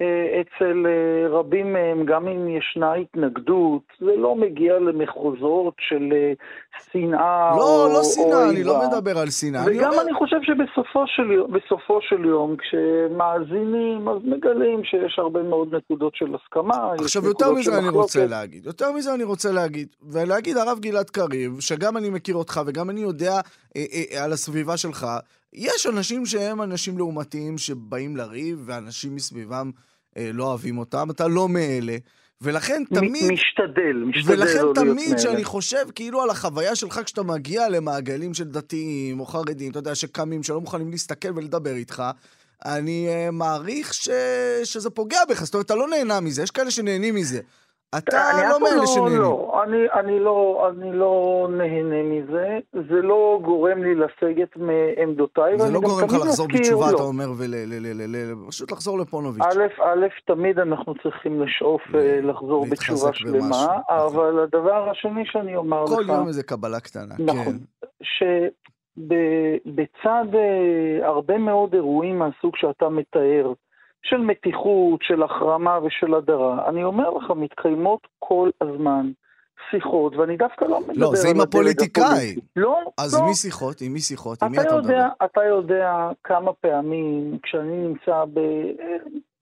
[0.00, 6.32] אה, אצל אה, רבים מהם, גם אם ישנה התנגדות, זה לא מגיע למחוזות של אה,
[6.92, 7.92] שנאה לא, או...
[7.92, 9.62] לא, שנאה, אני לא מדבר על שנאה.
[9.62, 10.02] וגם אני, אומר...
[10.02, 16.34] אני חושב שבסופו של, בסופו של יום, כשמאזינים, אז מגלים שיש הרבה מאוד נקודות של
[16.34, 16.92] הסכמה.
[16.98, 18.66] עכשיו, יותר מזה אני רוצה להגיד.
[18.66, 19.88] יותר מזה אני רוצה להגיד.
[20.12, 23.40] ולהגיד, הרב גלעד קריב, שגם אני מכיר אותך וגם אני יודע
[23.76, 25.06] אה, אה, על הסביבה שלך,
[25.52, 29.70] יש אנשים שהם אנשים לעומתיים שבאים לריב, ואנשים מסביבם
[30.16, 31.96] אה, לא אוהבים אותם, אתה לא מאלה.
[32.40, 33.32] ולכן תמיד...
[33.32, 38.44] משתדל, משתדל ולכן לא תמיד שאני חושב כאילו על החוויה שלך כשאתה מגיע למעגלים של
[38.44, 42.02] דתיים או חרדים, אתה יודע, שקמים, שלא מוכנים להסתכל ולדבר איתך,
[42.64, 44.08] אני uh, מעריך ש...
[44.64, 47.40] שזה פוגע בך, זאת אומרת, אתה לא נהנה מזה, יש כאלה שנהנים מזה.
[47.98, 49.20] אתה לא מאלה לא, שנהנים.
[49.20, 55.58] לא, אני, אני, לא, אני לא נהנה מזה, זה לא גורם לי לסגת מעמדותיי.
[55.58, 56.96] זה לא גורם לך לחזור בתשובה, לא.
[56.96, 57.26] אתה אומר,
[58.46, 59.42] ופשוט לחזור לפונוביץ'.
[59.44, 63.76] א', א', תמיד אנחנו צריכים לשאוף אה, לחזור בתשובה שלמה, נכון.
[63.88, 65.90] אבל הדבר השני שאני אומר לך...
[65.90, 67.86] כל יום איזה קבלה קטנה, נכון, כן.
[68.96, 73.52] שבצד אה, הרבה מאוד אירועים מהסוג שאתה מתאר,
[74.10, 76.68] של מתיחות, של החרמה ושל הדרה.
[76.68, 79.10] אני אומר לך, מתקיימות כל הזמן
[79.70, 82.34] שיחות, ואני דווקא לא מדבר לא, זה עם הפוליטיקאי.
[82.56, 83.26] לא, אז לא.
[83.26, 83.80] מי שיחות?
[83.80, 84.42] עם מי שיחות?
[84.42, 85.06] עם מי אתה יודע, מדבר?
[85.24, 88.24] אתה יודע כמה פעמים, כשאני נמצא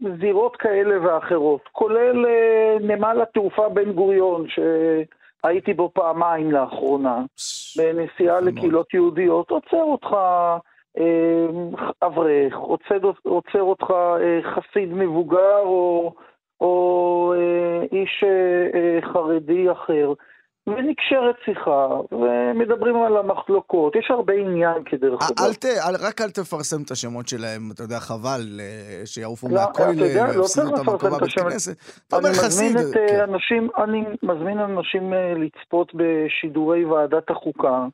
[0.00, 7.22] בזירות כאלה ואחרות, כולל אה, נמל התעופה בן גוריון, שהייתי בו פעמיים לאחרונה,
[7.76, 10.58] בנסיעה לקהילות יהודיות, עוצר אותך אה,
[12.02, 16.14] אברך, עוצר, עוצר אותך אה, חסיד מבוגר או,
[16.60, 18.24] או אה, איש
[19.12, 20.12] חרדי אחר,
[20.66, 25.46] ונקשרת שיחה, ומדברים על המחלוקות, יש הרבה עניין כדרך אגב.
[25.46, 25.64] אל ת,
[26.06, 28.60] רק אל תפרסם את השמות שלהם, אתה יודע, חבל
[29.04, 31.76] שיעופו לא, מהכולל ויפסידו את המקום בבית כנסת.
[32.12, 33.20] אני מזמין את כן.
[33.20, 37.86] אנשים, אני מזמין אנשים לצפות בשידורי ועדת החוקה.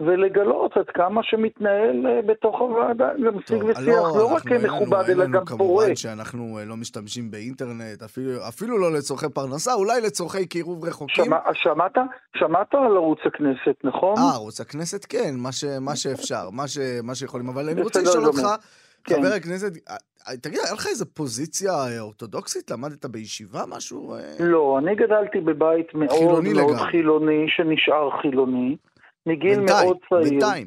[0.00, 5.26] ולגלות עד כמה שמתנהל אה, בתוך הוועדה, גם שיג ושיח, לא, לא רק מכובד, אלא
[5.26, 5.46] גם פורה.
[5.46, 11.24] כמובן שאנחנו אה, לא משתמשים באינטרנט, אפילו, אפילו לא לצורכי פרנסה, אולי לצורכי קירוב רחוקים.
[11.24, 11.98] שמע, שמעת,
[12.36, 14.14] שמעת על ערוץ הכנסת, נכון?
[14.18, 18.02] אה, ערוץ הכנסת כן, מה, ש, מה שאפשר, מה, ש, מה שיכולים, אבל אני רוצה
[18.02, 18.46] לשאול אותך,
[19.04, 19.14] כן.
[19.14, 22.70] חבר הכנסת, אה, תגיד, היה לך איזה פוזיציה אורתודוקסית?
[22.70, 24.16] למדת בישיבה משהו?
[24.40, 26.90] לא, אני גדלתי בבית מאוד חילוני מאוד לגמרי.
[26.90, 28.76] חילוני, שנשאר חילוני.
[29.28, 30.30] מגיל בינתיים, מאוד צעיר.
[30.30, 30.66] בינתיים.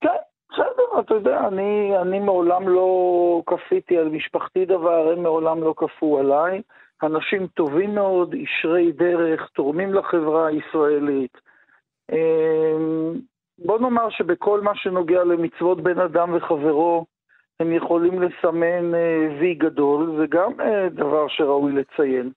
[0.00, 0.20] כן,
[0.50, 6.18] בסדר, אתה יודע, אני, אני מעולם לא כפיתי על משפחתי דבר, הם מעולם לא כפו
[6.18, 6.62] עליי.
[7.02, 11.38] אנשים טובים מאוד, ישרי דרך, תורמים לחברה הישראלית.
[12.12, 13.12] אמ,
[13.58, 17.06] בוא נאמר שבכל מה שנוגע למצוות בין אדם וחברו,
[17.60, 22.30] הם יכולים לסמן אה, וי גדול, זה גם אה, דבר שראוי לציין.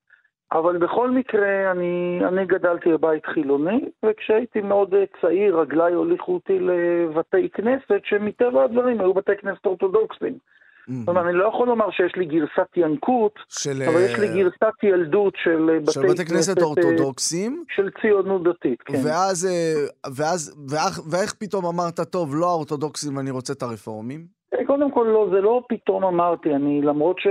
[0.53, 6.59] אבל בכל מקרה, אני, אני גדלתי בבית חילוני, וכשהייתי מאוד אה, צעיר, רגליי הוליכו אותי
[6.59, 10.37] לבתי כנסת, שמטבע הדברים היו בתי כנסת אורתודוקסים.
[10.87, 13.83] זאת אומרת, אני לא יכול לומר שיש לי גרסת ינקות, של...
[13.87, 17.63] אבל יש לי אה, גרסת ילדות של, אה, של בתי, בתי כנסת אורתודוקסים.
[17.75, 18.97] של ציונות דתית, כן.
[19.05, 19.47] ואז,
[20.15, 20.71] ואז,
[21.11, 24.42] ואיך פתאום אמרת, טוב, לא האורתודוקסים, אני רוצה את הרפורמים?
[24.67, 27.27] קודם כל לא, זה לא פתאום אמרתי, אני למרות ש...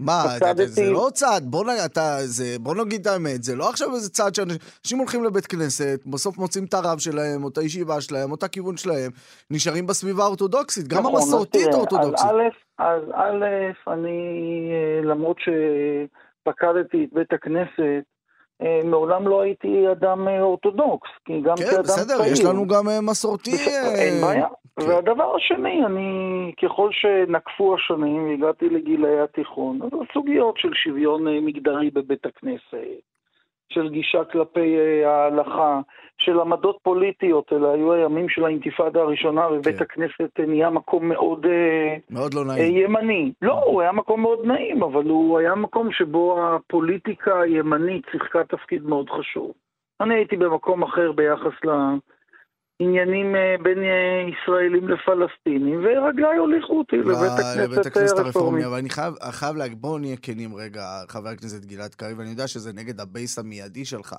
[0.00, 0.66] מה, פצדתי...
[0.66, 1.68] זה לא צעד, בוא, נ...
[1.86, 6.00] אתה, זה, בוא נגיד את האמת, זה לא עכשיו איזה צעד שאנשים הולכים לבית כנסת,
[6.06, 9.10] בסוף מוצאים את הרב שלהם, או את הישיבה שלהם, או את הכיוון שלהם,
[9.50, 12.26] נשארים בסביבה האורתודוקסית, גם נכון, המסורתית האורתודוקסית.
[12.30, 13.44] אז א', אז א',
[13.92, 14.18] אני,
[14.72, 18.15] אה, למרות שפקדתי את בית הכנסת,
[18.84, 22.18] מעולם לא הייתי אדם אה, אורתודוקס, כי גם כן, כאדם בסדר, צעיר...
[22.18, 23.50] כן, בסדר, יש לנו גם מסורתי...
[23.98, 24.46] אין בעיה.
[24.80, 24.88] כן.
[24.88, 32.26] והדבר השני, אני, ככל שנקפו השנים והגעתי לגילאי התיכון, אז הסוגיות של שוויון מגדרי בבית
[32.26, 33.15] הכנסת,
[33.68, 35.80] של גישה כלפי ההלכה,
[36.18, 39.84] של עמדות פוליטיות, אלה היו הימים של האינתיפאדה הראשונה, ובית כן.
[39.84, 41.46] הכנסת נהיה מקום מאוד,
[42.10, 42.76] מאוד לא נעים.
[42.76, 43.32] ימני.
[43.42, 48.86] לא, הוא היה מקום מאוד נעים, אבל הוא היה מקום שבו הפוליטיקה הימנית שיחקה תפקיד
[48.86, 49.52] מאוד חשוב.
[50.00, 51.64] אני הייתי במקום אחר ביחס
[52.78, 58.66] עניינים אה, בין אה, ישראלים לפלסטינים, ורגליי הוליכו אותי לבית הכנסת אה, הרפורמי.
[58.66, 62.46] אבל אני חייב, חייב להגיד, בואו נהיה כנים רגע, חבר הכנסת גלעד קריב, אני יודע
[62.46, 64.14] שזה נגד הבייס המיידי שלך,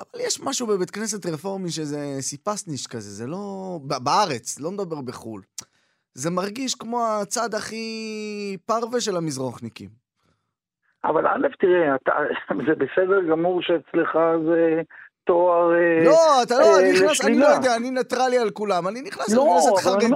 [0.00, 3.78] אבל יש משהו בבית כנסת רפורמי שזה סיפסנישט כזה, זה לא...
[3.84, 5.42] בארץ, לא מדבר בחו"ל.
[6.14, 9.88] זה מרגיש כמו הצד הכי פרווה של המזרוחניקים.
[11.04, 12.12] אבל א', תראה, אתה,
[12.66, 14.82] זה בסדר גמור שאצלך זה
[15.26, 15.72] תואר...
[15.74, 17.54] אה, לא, אתה לא, אה, אני נכנס, אני לא לשלילה.
[17.56, 20.06] יודע, אני ניטרלי על כולם, אני נכנס לא, לכנסת חרדי,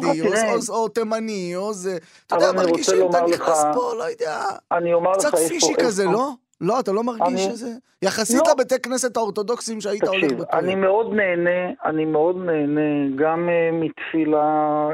[0.71, 4.38] או- תימני, או זה, אתה יודע, מרגישים, אתה נכנס פה, לא יודע,
[4.73, 5.49] אני אומר לך קצת איפה...
[5.49, 6.29] פישי איפה- כזה, לא?
[6.61, 7.71] לא, אתה לא מרגיש אני- שזה?
[8.03, 8.53] יחסית לא.
[8.53, 10.75] לבתי כנסת האורתודוקסים שהיית הולך תקשיב, אני.
[10.75, 11.51] מאוד נהנה,
[11.85, 14.47] אני מאוד נהנה גם אה, מתפילה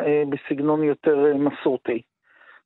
[0.07, 2.03] אה, בסגנון יותר אה, מסורתי.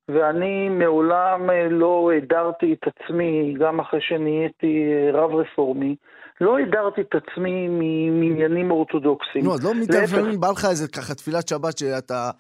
[0.09, 5.97] ואני מעולם אה, לא הדרתי את עצמי, גם אחרי שנהייתי אה, רב רפורמי,
[6.41, 9.45] לא הדרתי את עצמי ממניינים אורתודוקסיים.
[9.45, 10.15] נו, אז לא מדי להפך.
[10.15, 12.31] פעמים בא לך איזה ככה תפילת שבת שאתה...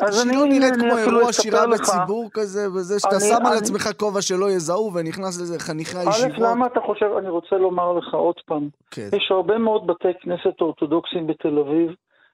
[0.00, 1.80] אז אני- נראית אני כמו אירוע שירה לך.
[1.80, 6.00] בציבור כזה, וזה שאתה אני- שם על עצמך כובע שלא יזהו ונכנס לזה חניכי א',
[6.00, 6.38] הישיבות.
[6.38, 9.08] למה אתה חושב, אני רוצה לומר לך עוד פעם, כן.
[9.16, 11.90] יש הרבה מאוד בתי כנסת אורתודוקסיים בתל אביב,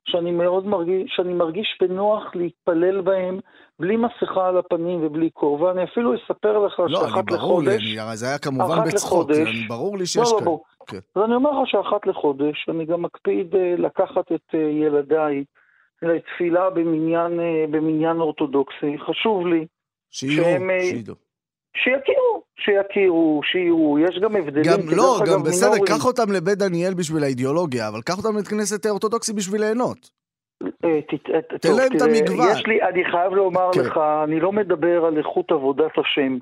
[0.08, 3.38] שאני מאוד מרגיש, שאני מרגיש בנוח להתפלל בהם,
[3.80, 5.70] בלי מסכה על הפנים ובלי כובע.
[5.70, 9.30] אני אפילו אספר לך לא, אני שאחת ברור לי, לחודש, אני- זה היה כמובן בצחוק,
[9.30, 9.66] לחודש.
[9.68, 10.44] ברור לי לא, שיש לא, כאלה.
[10.44, 10.58] בוא.
[10.86, 10.98] כן.
[11.16, 15.44] אז אני אומר לך שאחת לחודש, אני גם מקפיד אה, לקחת את אה, ילדיי
[16.02, 18.98] לתפילה במניין, אה, במניין אורתודוקסי.
[18.98, 19.66] חשוב לי
[20.10, 21.14] שיהיו, שהם, שידעו.
[21.76, 23.98] שיכירו, שיכירו, שיראו.
[23.98, 24.64] יש גם הבדלים.
[24.64, 25.84] גם לא, גם בסדר, מינוריים.
[25.98, 30.10] קח אותם לבית דניאל בשביל האידיאולוגיה, אבל קח אותם לבית כנסת אורתודוקסי בשביל ליהנות.
[30.84, 31.00] אה,
[31.60, 32.48] תן להם את המגוון.
[32.52, 33.80] יש לי, אני חייב לומר כן.
[33.80, 36.38] לך, אני לא מדבר על איכות עבודת השם,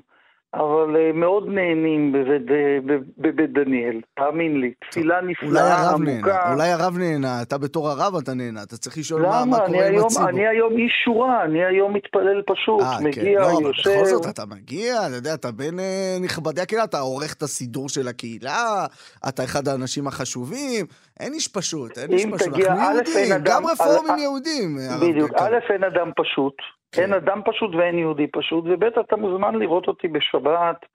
[0.53, 2.41] אבל אה, מאוד נהנים בבית,
[2.85, 4.73] בב- בבית דניאל, תאמין לי.
[4.89, 6.53] תפילה נפלאה, עמוקה.
[6.53, 9.57] אולי הרב נהנה, אתה בתור הרב אתה נהנה, אתה צריך לשאול מה מה למה?
[9.57, 10.29] אני קורה עם היום, הציבור.
[10.29, 13.03] אני היום איש שורה, אני היום מתפלל פשוט, אה, כן.
[13.03, 13.89] מגיע, לא, אבל יושב.
[13.89, 17.89] בכל זאת אתה מגיע, אתה יודע, אתה בין אה, נכבדי הקהילה, אתה עורך את הסידור
[17.89, 18.85] של הקהילה,
[19.27, 20.85] אתה אחד האנשים החשובים,
[21.19, 25.31] אין איש פשוט, אין איש פשוט, אנחנו יהודים, גם רפורמים יהודים, בדיוק.
[25.37, 26.82] א', אין אדם פשוט, כן.
[26.97, 30.85] אין אדם פשוט ואין יהודי פשוט, וב', אתה מוזמן לראות אותי בשבת,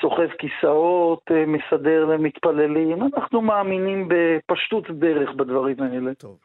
[0.00, 6.14] סוחב כיסאות, אה, מסדר למתפללים, אנחנו מאמינים בפשטות דרך בדברים האלה.
[6.14, 6.36] טוב.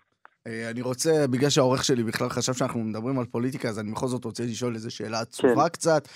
[0.48, 4.08] אה, אני רוצה, בגלל שהעורך שלי בכלל חשב שאנחנו מדברים על פוליטיקה, אז אני בכל
[4.08, 5.70] זאת רוצה לשאול איזו שאלה עצובה כן.
[5.70, 6.08] קצת,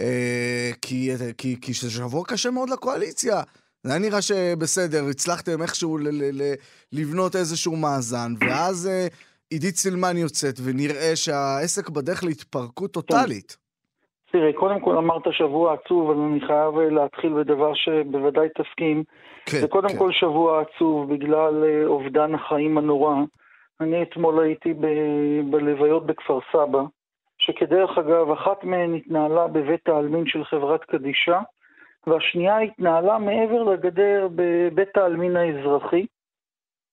[0.00, 3.42] אה, כי, כי, כי זה שבוע קשה מאוד לקואליציה.
[3.82, 6.54] זה היה נראה שבסדר, הצלחתם איכשהו ל- ל- ל-
[6.92, 8.90] לבנות איזשהו מאזן, ואז
[9.50, 13.56] עידית סילמן יוצאת, ונראה שהעסק בדרך להתפרקות טוטאלית.
[14.32, 19.04] תראה, קודם כל אמרת שבוע עצוב, אבל אני חייב אה, להתחיל בדבר שבוודאי תסכים.
[19.46, 19.98] כן, זה קודם כן.
[19.98, 23.14] כל שבוע עצוב בגלל אה, אובדן החיים הנורא.
[23.80, 26.82] אני אתמול הייתי ב- בלוויות בכפר סבא,
[27.38, 31.40] שכדרך אגב, אחת מהן התנהלה בבית העלמין של חברת קדישה,
[32.06, 36.06] והשנייה התנהלה מעבר לגדר בבית העלמין האזרחי.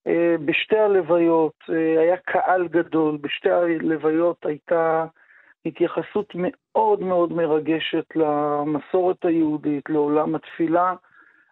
[0.06, 5.06] אה, בשתי הלוויות אה, היה קהל גדול, בשתי הלוויות הייתה
[5.66, 10.94] התייחסות מאוד מאוד מרגשת למסורת היהודית, לעולם התפילה.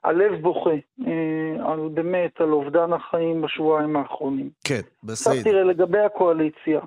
[0.05, 0.71] הלב בוכה,
[1.07, 4.51] אה, על באמת, על אובדן החיים בשבועיים האחרונים.
[4.65, 5.43] כן, עכשיו בסדר.
[5.43, 6.81] תראה, לגבי הקואליציה,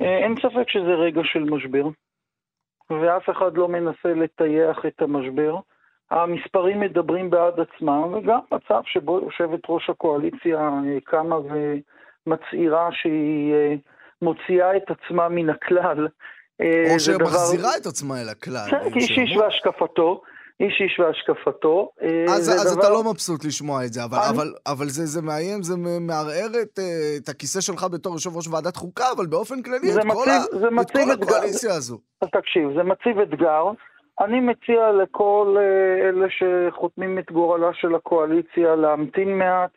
[0.00, 1.88] אה, אין ספק שזה רגע של משבר,
[2.90, 5.56] ואף אחד לא מנסה לטייח את המשבר.
[6.10, 11.36] המספרים מדברים בעד עצמם, וגם מצב שבו יושבת ראש הקואליציה אה, קמה
[12.26, 13.74] ומצהירה שהיא אה,
[14.22, 16.08] מוציאה את עצמה מן הכלל.
[16.60, 18.66] אה, או זה דבר- שמחזירה את עצמה אל הכלל.
[18.70, 20.22] כן, כי איש איש והשקפתו,
[20.60, 21.90] איש איש והשקפתו.
[22.28, 25.22] אז, אז דבר- אתה לא מבסוט לשמוע את זה, אבל, אני- אבל, אבל זה, זה
[25.22, 26.78] מאיים, זה מערער את,
[27.22, 30.66] את הכיסא שלך בתור יושב ראש ועדת חוקה, אבל באופן כללי את כל, מציב- זה
[30.78, 30.98] ה, את כל.
[31.22, 31.98] הקואליציה הזו.
[32.22, 33.64] אז תקשיב, זה מציב אתגר.
[34.20, 39.70] אני מציע לכל אה, אלה שחותמים את גורלה של הקואליציה להמתין מעט.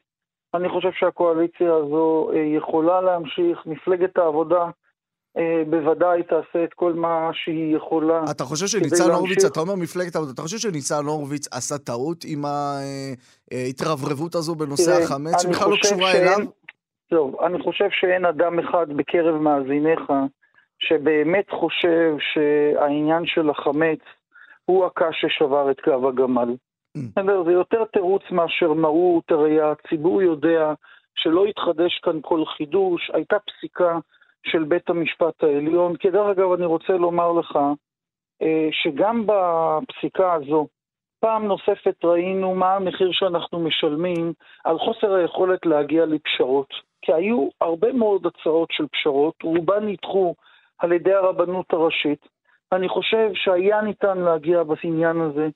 [0.54, 3.66] אני חושב שהקואליציה הזו אה, יכולה להמשיך.
[3.66, 4.66] מפלגת העבודה
[5.38, 8.24] אה, בוודאי תעשה את כל מה שהיא יכולה.
[8.32, 12.42] אתה חושב שניצן הורוביץ, אתה אומר מפלגת העבודה, אתה חושב שניצן הורוביץ עשה טעות עם
[12.46, 16.48] ההתרברבות הזו בנושא תראה, החמץ, שבכלל לא קשורה שאין- אליו?
[17.10, 20.02] טוב, אני חושב שאין אדם אחד בקרב מאזיניך
[20.80, 24.00] שבאמת חושב שהעניין של החמץ
[24.66, 26.56] הוא הקש ששבר את גב הגמל.
[26.98, 27.02] Mm.
[27.12, 27.44] בסדר?
[27.44, 30.74] זה יותר תירוץ מאשר מהות, הרי הציבור יודע
[31.16, 34.00] שלא יתחדש כאן כל חידוש, הייתה פסיקה
[34.44, 35.96] של בית המשפט העליון.
[35.98, 37.60] כדרך אגב, אני רוצה לומר לך
[38.42, 40.68] אה, שגם בפסיקה הזו,
[41.20, 44.34] פעם נוספת ראינו מה המחיר שאנחנו משלמים
[44.64, 46.74] על חוסר היכולת להגיע לפשרות.
[47.02, 50.36] כי היו הרבה מאוד הצעות של פשרות, רובן נדחו
[50.80, 52.28] על ידי הרבנות הראשית.
[52.76, 55.48] אני חושב שהיה ניתן להגיע בעניין הזה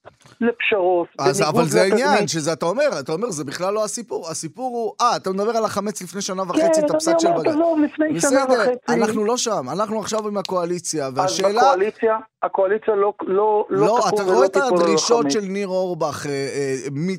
[0.42, 1.08] לפשרות.
[1.20, 1.82] אז אבל זה.
[1.82, 4.30] העניין, שזה אתה אומר, אתה אומר, זה בכלל לא הסיפור.
[4.30, 7.20] הסיפור הוא, אה, אתה מדבר על החמץ לפני שנה כן, וחצי, את אז הפסק אני
[7.20, 7.52] של אומר, בג"ץ.
[7.52, 8.94] תעזוב, לפני שנה בסדר, וחצי.
[9.02, 11.62] אנחנו לא שם, אנחנו עכשיו עם הקואליציה, אז והשאלה...
[11.62, 15.32] בקואליציה, הקואליציה לא, לא, לא, לא, אתה רואה את הדרישות.
[15.32, 16.76] של ניר אורבך אה, אה,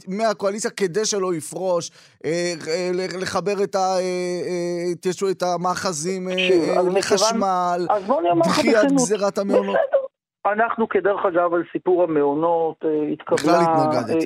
[0.09, 1.91] מהקואליציה כדי שלא יפרוש,
[2.25, 2.91] אה, אה,
[3.23, 4.01] לחבר את ה- אה,
[5.27, 6.35] אה, את המאחזים אה,
[6.99, 7.87] לחשמל,
[8.45, 8.93] דחיית.
[8.93, 9.77] גזירת המעונות.
[10.47, 12.77] אנחנו כדרך אגב על סיפור המעונות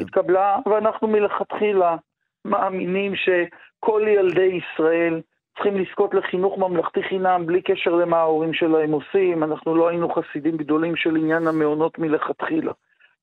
[0.00, 1.96] התקבלה, ואנחנו מלכתחילה
[2.44, 5.20] מאמינים שכל ילדי ישראל
[5.54, 10.56] צריכים לזכות לחינוך ממלכתי חינם בלי קשר למה ההורים שלהם עושים, אנחנו לא היינו חסידים
[10.56, 12.72] גדולים של עניין המעונות מלכתחילה.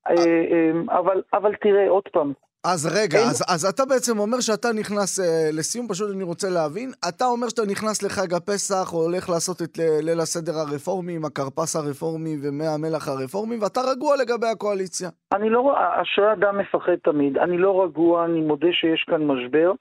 [0.10, 2.34] אה, אה, אבל, אבל תראה, עוד פעם,
[2.66, 6.50] אז רגע, אין- אז, אז אתה בעצם אומר שאתה נכנס, אה, לסיום פשוט אני רוצה
[6.50, 11.16] להבין, אתה אומר שאתה נכנס לחג הפסח, או הולך לעשות את ל- ליל הסדר הרפורמי
[11.16, 15.10] עם הכרפס הרפורמי ומי המלח הרפורמי, ואתה רגוע לגבי הקואליציה.
[15.34, 17.38] אני לא, אשרי אדם מפחד תמיד.
[17.38, 19.72] אני לא רגוע, אני מודה שיש כאן משבר,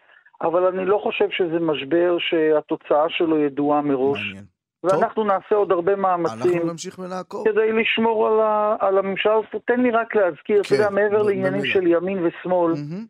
[0.40, 4.20] אבל אני לא חושב שזה משבר שהתוצאה שלו ידועה מראש.
[4.26, 4.44] מעניין.
[4.84, 7.48] ואנחנו נעשה עוד הרבה מאמצים אנחנו נמשיך ונעקוב.
[7.48, 9.62] כדי לשמור על, ה, על הממשלה הזאת.
[9.64, 11.64] תן לי רק להזכיר, אתה כן, יודע, מעבר לעניינים.
[11.64, 13.06] של ימין ושמאל, מהמם.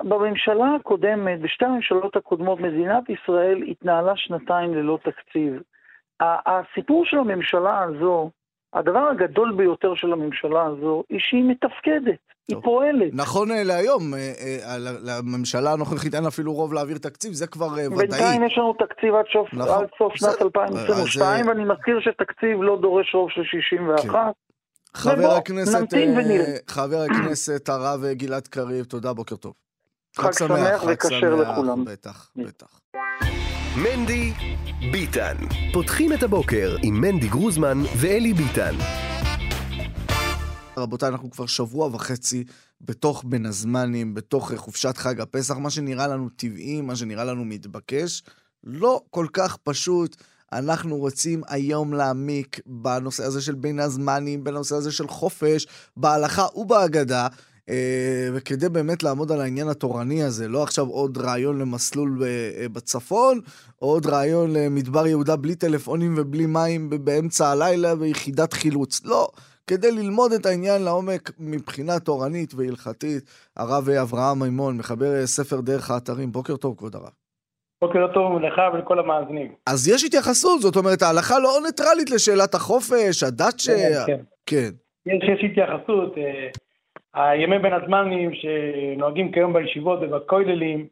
[0.00, 5.62] בממשלה הקודמת, בשתי הממשלות הקודמות, מדינת ישראל התנהלה שנתיים ללא תקציב.
[6.20, 8.30] הסיפור של הממשלה הזו,
[8.74, 12.18] הדבר הגדול ביותר של הממשלה הזו, היא שהיא מתפקדת,
[12.48, 12.64] היא טוב.
[12.64, 13.10] פועלת.
[13.12, 17.88] נכון אה, להיום, אה, אה, לממשלה הנוכחית אין אפילו רוב להעביר תקציב, זה כבר ודאי.
[17.88, 20.44] בינתיים יש לנו תקציב עד סוף, נכון, עד סוף שנת בסדר.
[20.44, 24.34] 2022, אז, אה, ואני מזכיר שתקציב לא דורש רוב של 61.
[24.94, 25.94] חבר ובוא, הכנסת.
[26.68, 29.52] חבר הכנסת הרב גלעד קריב, תודה, בוקר טוב.
[30.16, 31.84] חג שמח חג וכשר שמח, לכולם.
[31.84, 32.44] בטח, כן.
[32.44, 32.80] בטח.
[33.82, 34.32] מנדי
[34.92, 35.36] ביטן.
[35.72, 38.74] פותחים את הבוקר עם מנדי גרוזמן ואלי ביטן.
[40.76, 42.44] רבותיי, אנחנו כבר שבוע וחצי
[42.80, 47.44] בתוך בין הזמנים, בתוך אה, חופשת חג הפסח, מה שנראה לנו טבעי, מה שנראה לנו
[47.44, 48.22] מתבקש,
[48.64, 50.16] לא כל כך פשוט.
[50.52, 55.66] אנחנו רוצים היום להעמיק בנושא הזה של בין הזמנים, בנושא הזה של חופש,
[55.96, 57.28] בהלכה ובהגדה.
[57.68, 62.66] אה, וכדי באמת לעמוד על העניין התורני הזה, לא עכשיו עוד רעיון למסלול ב- אה,
[62.72, 63.40] בצפון,
[63.82, 69.04] או עוד רעיון למדבר יהודה בלי טלפונים ובלי מים באמצע הלילה ביחידת חילוץ.
[69.04, 69.28] לא,
[69.66, 73.22] כדי ללמוד את העניין לעומק מבחינה תורנית והלכתית,
[73.56, 76.32] הרב אברהם מימון, מחבר אה, ספר דרך האתרים.
[76.32, 77.10] בוקר טוב, כבוד הרב.
[77.82, 79.52] בוקר טוב לך ולכל המאזינים.
[79.66, 83.70] אז יש התייחסות, זאת אומרת, ההלכה לא ניטרלית לשאלת החופש, הדת ש...
[84.06, 84.20] כן.
[84.46, 84.70] כן.
[85.06, 86.48] יש, יש התייחסות, אה,
[87.14, 90.86] הימי בין הזמנים שנוהגים כיום בישיבות ובכוללים,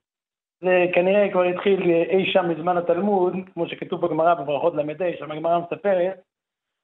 [0.60, 5.58] זה כנראה כבר התחיל אי שם בזמן התלמוד, כמו שכתוב בגמרא בברכות ל"ה, שם הגמרא
[5.58, 6.20] מספרת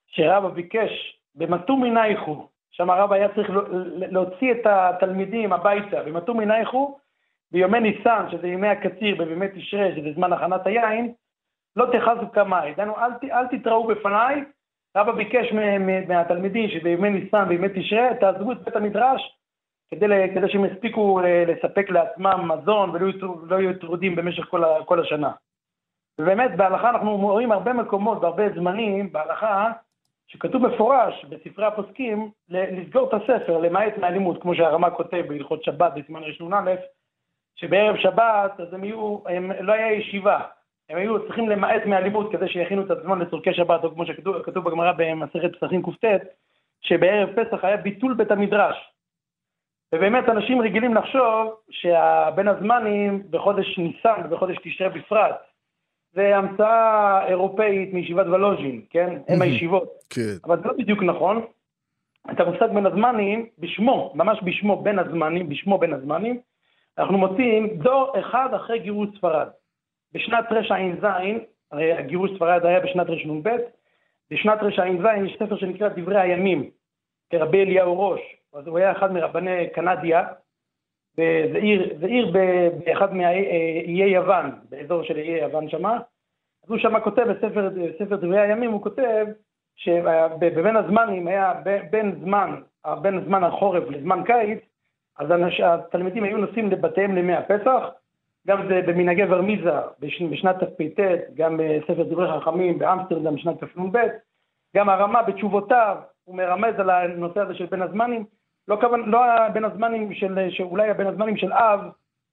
[0.07, 3.62] שרבא ביקש במטו מנייכו, שם הרב היה צריך לה-
[4.11, 6.99] להוציא את התלמידים הביתה, במטו מנייכו,
[7.53, 11.12] ביומי ניסן, שזה ימי הקציר, ובימי תשרי, שזה זמן הכנת היין,
[11.76, 14.45] לא תחזו קמאי, דהיינו אל, אל תתראו בפניי,
[14.97, 15.53] רבא ביקש
[16.09, 19.39] מהתלמידים שבימי ניסן, בימי תשרי, תעזבו את בית המדרש,
[19.91, 23.12] כדי, כדי שהם יספיקו אה, לספק לעצמם מזון ולא
[23.43, 25.32] לא יהיו טרודים במשך כל, כל השנה.
[26.18, 29.72] ובאמת, בהלכה אנחנו רואים הרבה מקומות, בהרבה זמנים, בהלכה,
[30.26, 36.20] שכתוב מפורש בספרי הפוסקים, לסגור את הספר, למעט מהלימוד, כמו שהרמ"א כותב בהלכות שבת בסימן
[36.41, 36.74] רנ"א,
[37.57, 40.41] שבערב שבת, אז הם יהיו, הם, לא היה ישיבה,
[40.89, 44.64] הם היו צריכים למעט מהלימוד כדי שיכינו את עצמם לצורכי שבת, או כמו שכתוב כתוב
[44.64, 46.22] בגמרא במסכת פסחים קט,
[46.80, 48.76] שבערב פסח היה ביטול בית המדרש.
[49.95, 55.36] ובאמת אנשים רגילים לחשוב שבין הזמנים בחודש ניסן ובחודש תשרה בפרט,
[56.12, 59.09] זה המצאה אירופאית מישיבת ולוז'ין, כן?
[59.11, 59.43] הם מהמם.
[59.43, 59.89] הישיבות.
[60.11, 60.36] כן.
[60.45, 61.45] אבל זה לא בדיוק נכון.
[62.30, 66.41] את המושג בין הזמנים, בשמו, ממש בשמו בין הזמנים, בשמו בין הזמנים,
[66.99, 69.49] אנחנו מוצאים דור אחד אחרי גירוש ספרד.
[70.14, 71.04] בשנת רע"ז,
[71.72, 73.50] הרי גירוש ספרד היה בשנת רנ"ב,
[74.30, 76.70] בשנת רע"ז יש ספר שנקרא דברי הימים,
[77.30, 78.20] כרבי אליהו ראש,
[78.54, 80.24] אז הוא היה אחד מרבני קנדיה,
[81.18, 82.32] וזה עיר, זה עיר
[82.84, 85.98] באחד מאיי יוון, באזור של איי יוון שמה,
[86.64, 89.26] אז הוא שמה כותב בספר, בספר דברי הימים, הוא כותב
[89.76, 91.54] שבין הזמנים היה
[91.90, 92.61] בין זמן,
[93.02, 94.59] בין זמן החורף לזמן קיץ,
[95.18, 95.28] אז
[95.64, 97.82] התלמידים היו נוסעים לבתיהם לימי הפסח,
[98.49, 99.70] גם זה במנהגי ורמיזה
[100.01, 101.01] בש, בשנת תפ"ט,
[101.34, 103.99] גם בספר דברי חכמים באמסטרדם בשנת תנ"ב,
[104.76, 108.24] גם הרמ"א בתשובותיו, הוא מרמז על הנושא הזה של בין הזמנים,
[108.68, 111.80] לא, כוון, לא בין הזמנים של, שאולי הבין הזמנים של אב,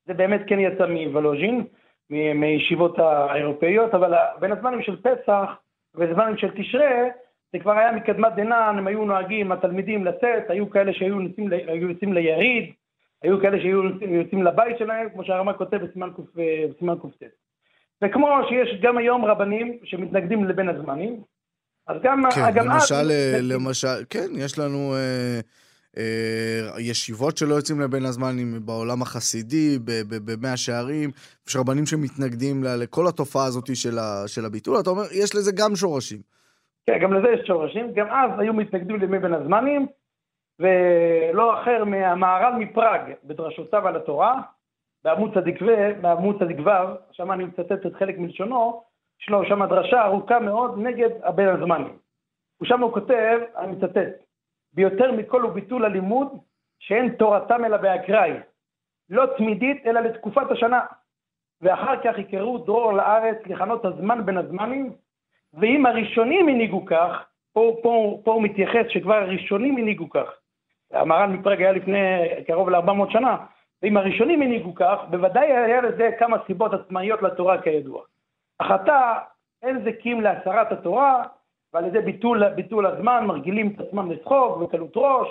[0.06, 1.64] זה באמת כן יצא מוולוז'ין,
[2.36, 5.50] מישיבות האירופאיות, אבל בין הזמנים של פסח
[5.96, 7.08] וזמנים של תשרה,
[7.54, 11.22] זה כבר היה מקדמת דנן, הם היו נוהגים, התלמידים לצאת, היו כאלה שהיו
[11.90, 12.74] יוצאים ליריד,
[13.26, 16.10] היו כאלה שהיו יוצאים- לבית שלהם, כמו שהרמ"א כותב בסימן
[17.02, 17.24] קט.
[18.04, 21.22] וכמו שיש גם היום רבנים שמתנגדים לבין הזמנים,
[21.88, 22.76] אז גם, כן, גם אז...
[22.76, 25.40] למשל, אה, למשל, כן, יש לנו אה,
[25.98, 29.80] אה, ישיבות שלא יוצאים לבין הזמנים בעולם החסידי,
[30.26, 31.10] במאה שערים,
[31.48, 35.76] יש רבנים שמתנגדים לכל התופעה הזאת של, ה, של הביטול, אתה אומר, יש לזה גם
[35.76, 36.20] שורשים.
[36.86, 37.94] כן, גם לזה יש שורשים.
[37.96, 39.88] גם אז היו מתנגדים לימי בין הזמנים,
[40.60, 44.42] ולא אחר מהמהר"ל מפראג בדרשותיו על התורה,
[45.04, 45.68] בעמוד צדיק ו,
[46.02, 46.70] בעמוד צדיק ו',
[47.12, 48.84] שם אני מצטט את חלק מלשונו,
[49.22, 51.98] יש לו שם דרשה ארוכה מאוד נגד הבין הזמנים.
[52.62, 54.24] ושם הוא כותב, אני מצטט,
[54.74, 56.28] ביותר מכל הוא ביטול הלימוד
[56.80, 58.34] שאין תורתם אלא באקראי,
[59.10, 60.82] לא תמידית אלא לתקופת השנה,
[61.62, 64.94] ואחר כך יקראו דרור לארץ לכנות הזמן בין הזמנים,
[65.54, 70.45] ואם הראשונים הנהיגו כך, פה, פה, פה הוא מתייחס שכבר הראשונים הנהיגו כך.
[70.96, 73.38] המהר"ל מפראג היה לפני קרוב ל-400 שנה,
[73.84, 78.02] ואם הראשונים הנהיגו כך, בוודאי היה לזה כמה סיבות עצמאיות לתורה כידוע.
[78.60, 79.14] אחתה,
[79.64, 81.24] אין זה קים להסרת התורה,
[81.74, 85.28] ועל ידי ביטול, ביטול הזמן מרגילים את עצמם לצחוק וקלות ראש.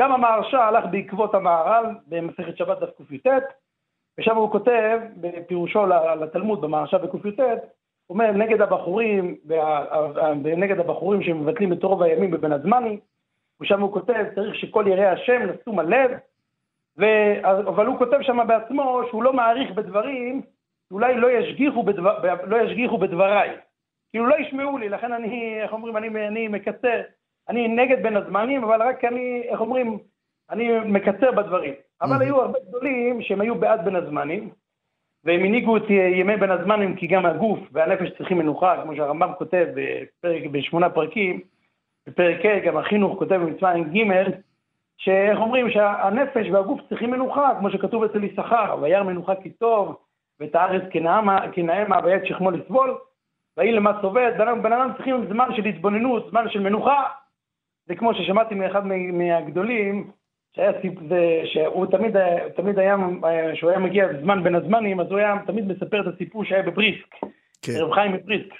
[0.00, 3.26] גם המהרש"א הלך בעקבות המהר"ל במסכת שבת דף קי"ט,
[4.18, 5.86] ושם הוא כותב, בפירושו
[6.20, 9.36] לתלמוד במהרש"א בקי"ט, הוא אומר נגד הבחורים,
[10.56, 13.00] נגד הבחורים שמבטלים את רוב הימים בבין הזמנים,
[13.60, 16.10] ושם הוא כותב, צריך שכל יראי השם נשום הלב,
[16.98, 17.04] ו...
[17.44, 20.42] אבל הוא כותב שם בעצמו שהוא לא מעריך בדברים,
[20.90, 22.18] אולי לא ישגיחו, בדבר...
[22.44, 23.56] לא ישגיחו בדבריי.
[24.10, 27.00] כאילו לא ישמעו לי, לכן אני, איך אומרים, אני, אני מקצר,
[27.48, 29.98] אני נגד בין הזמנים, אבל רק אני, איך אומרים,
[30.50, 31.74] אני מקצר בדברים.
[32.02, 34.50] אבל היו הרבה גדולים שהם היו בעד בין הזמנים,
[35.24, 39.66] והם הנהיגו את ימי בין הזמנים כי גם הגוף והנפש צריכים מנוחה, כמו שהרמב"ם כותב
[39.74, 41.40] בפרק, בשמונה פרקים,
[42.06, 44.30] בפרק ה', גם החינוך כותב במצווה עם ג',
[44.98, 49.96] שאיך אומרים שהנפש והגוף צריכים מנוחה, כמו שכתוב אצל יששכר, וירא מנוחה כי טוב,
[50.40, 50.82] ואת הארץ
[51.52, 52.98] כנעמה ואת שכמו לסבול,
[53.56, 54.30] ויהי למה סובל,
[54.62, 57.02] בן אדם צריכים זמן של התבוננות, זמן של מנוחה,
[57.86, 60.10] זה כמו ששמעתי מאחד מה- מהגדולים,
[60.56, 60.72] שהיה.
[61.08, 62.16] זה, שהוא תמיד,
[62.56, 62.96] תמיד היה,
[63.54, 67.14] כשהוא היה מגיע בזמן בין הזמנים, אז הוא היה תמיד מספר את הסיפור שהיה בבריסק,
[67.62, 67.72] כן.
[67.80, 68.54] רב חיים מבריסק,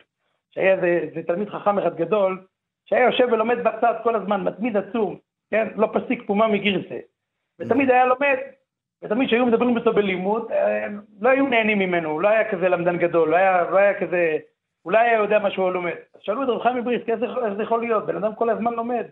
[0.50, 2.44] שהיה איזה תלמיד חכם אחד גדול,
[2.86, 5.16] שהיה יושב ולומד בצד כל הזמן, מתמיד עצום,
[5.50, 5.68] כן?
[5.76, 6.98] לא פסיק פומה מגירסה.
[7.58, 8.36] ותמיד היה לומד,
[9.04, 10.86] ותמיד כשהיו מדברים איתו בלימוד, אה,
[11.20, 14.38] לא היו נהנים ממנו, הוא לא היה כזה למדן גדול, לא היה, לא היה כזה,
[14.84, 15.94] אולי היה יודע מה שהוא לומד.
[16.14, 18.06] אז שאלו את רב חיים מבריסק, איך זה יכול להיות?
[18.06, 19.04] בן אדם כל הזמן לומד.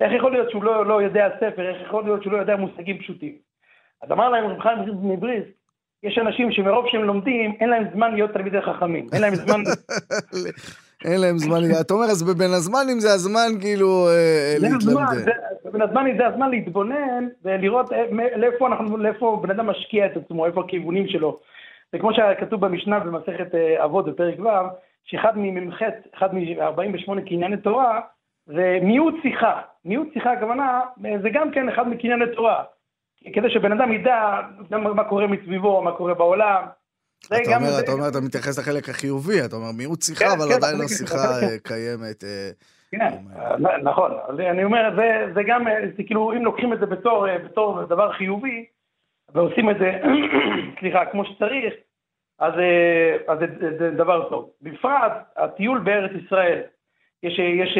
[0.00, 2.98] איך יכול להיות שהוא לא, לא יודע ספר, איך יכול להיות שהוא לא יודע מושגים
[2.98, 3.34] פשוטים?
[4.02, 5.50] אז אמר להם רב חיים מבריסק,
[6.02, 9.06] יש אנשים שמרוב שהם לומדים, אין להם זמן להיות תלמידי חכמים.
[9.12, 9.60] אין להם זמן...
[11.04, 15.24] אין להם זמן, אתה אומר, אז בבין הזמנים זה הזמן כאילו אה, זה הזמן, להתלמד.
[15.24, 15.30] זה-
[15.72, 18.04] בין הזמן זה הזמן להתבונן ולראות אה,
[18.36, 21.38] לאיפה אנחנו, לאיפה בן אדם משקיע את עצמו, איפה הכיוונים שלו.
[21.92, 24.48] זה כמו שכתוב במשנה במסכת אה, אבות בפרק ו',
[25.04, 25.78] שאחד ממ"ח,
[26.18, 28.00] אחד מ-48 קנייני תורה,
[28.46, 29.60] זה מיעוט שיחה.
[29.84, 32.62] מיעוט שיחה הכוונה, אה, זה גם כן אחד מקנייני תורה.
[33.34, 34.40] כדי שבן אדם ידע
[34.70, 36.62] מה קורה מסביבו, מה קורה בעולם.
[37.26, 40.80] אתה אומר, זה- אתה אומר, אתה מתייחס לחלק החיובי, אתה אומר, מיעוט שיחה, אבל עדיין
[40.84, 41.18] השיחה
[41.62, 42.24] קיימת.
[43.82, 44.10] נכון,
[44.50, 47.36] אני אומר, זה, זה גם, אה, זה כאילו, אם לוקחים את זה בתור, אה,
[47.88, 48.64] דבר חיובי,
[49.34, 49.92] ועושים את זה,
[50.80, 51.74] סליחה, כמו שצריך,
[52.38, 53.38] אז, אה, אז
[53.78, 54.50] זה, דבר טוב.
[54.62, 56.60] בפרט, הטיול בארץ ישראל,
[57.22, 57.78] יש, יש,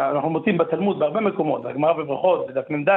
[0.00, 2.88] אנחנו מוצאים בתלמוד בהרבה מקומות, בגמרא בברכות, בדף מ"ד,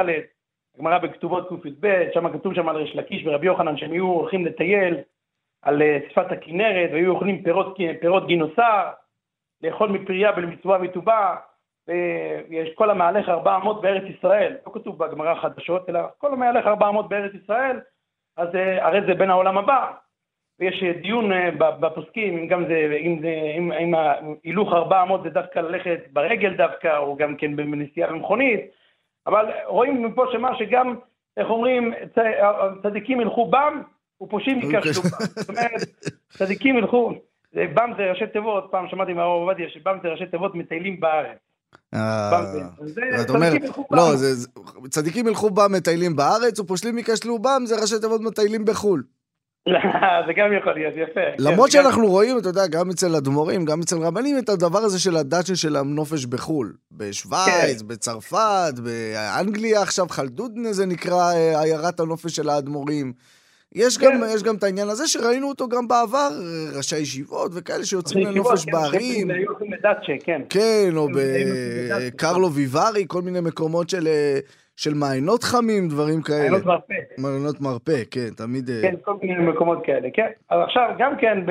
[0.76, 4.94] הגמרא בכתובות קי"ב, שם כתוב שם על ריש לקיש ורבי יוחנן שהם היו הולכים לטייל
[5.68, 8.90] על אה, שפת הכנרת, והיו אוכלים פירות, פירות גינוסר,
[9.62, 11.36] לאכול מפריה ולמצווה מטובה,
[11.88, 16.88] ויש כל המהלך ארבע אמות בארץ ישראל, לא כתוב בגמרא החדשות, אלא כל המהלך ארבע
[16.88, 17.80] אמות בארץ ישראל,
[18.36, 19.92] אז אה, הרי זה בין העולם הבא.
[20.60, 25.30] ויש אה, דיון בפוסקים, אם גם זה, אם זה, אם, אם ההילוך ארבע אמות זה
[25.30, 28.60] דווקא ללכת ברגל דווקא, או גם כן בנסיעה במכונית,
[29.26, 30.96] אבל רואים מפה שמה שגם,
[31.36, 31.94] איך אומרים,
[32.82, 33.82] צדיקים ילכו בם,
[34.22, 35.08] ופושעים ייכשלו בם.
[35.36, 35.70] זאת אומרת,
[36.38, 37.12] צדיקים ילכו,
[37.54, 41.38] בם זה ראשי תיבות, פעם שמעתי מהרב עובדיה שבם זה ראשי תיבות מטיילים בארץ.
[41.94, 43.96] אה, בם זה- זה אתה אומר, צדיקים ילכו בם.
[43.96, 44.12] לא,
[44.90, 49.02] צדיקים ילכו בם מטיילים בארץ, ופושלים ייכשלו בם, זה ראשי תיבות מטיילים בחו"ל.
[50.26, 51.20] זה גם יכול להיות, יפה.
[51.38, 55.00] כן, למרות שאנחנו רואים, אתה יודע, גם אצל אדמו"רים, גם אצל רבנים, את הדבר הזה
[55.00, 56.72] של הדאצ'ה של הנופש בחו"ל.
[56.92, 57.88] בשוויץ, כן.
[57.88, 63.12] בצרפת, באנגליה עכשיו, חלדודנה זה נקרא אה, עיירת הנופש של האדמו"רים.
[63.74, 64.26] יש גם, כן.
[64.34, 66.28] יש גם את העניין הזה שראינו אותו גם בעבר,
[66.76, 69.30] ראשי ישיבות וכאלה שיוצאים לנופש כן, בערים.
[69.60, 70.42] לדאצ'ה, כן.
[70.50, 71.46] כן, או נוסעים
[72.06, 74.38] בקרלו ויברי, כל מיני מקומות של, אה,
[74.76, 76.38] של מעיינות חמים, דברים כאלה.
[76.38, 76.94] מעיינות מרפא.
[77.18, 78.70] מעיינות מרפא, כן, תמיד...
[78.70, 80.28] אה, כן, כל מיני מקומות כאלה, כן.
[80.50, 81.50] אז עכשיו, גם כן, ב,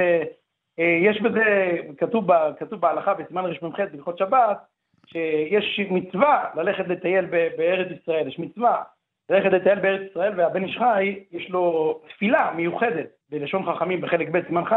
[0.80, 4.58] אה, יש בזה, כתוב, ב, כתוב בהלכה בסימן רמ"ח בהלכות שבת,
[5.06, 7.26] שיש מצווה ללכת לטייל
[7.58, 8.84] בארץ ישראל, יש מצווה
[9.30, 14.48] ללכת לטייל בארץ ישראל, והבן איש חי, יש לו תפילה מיוחדת, בלשון חכמים בחלק ב'
[14.48, 14.74] סימן כ',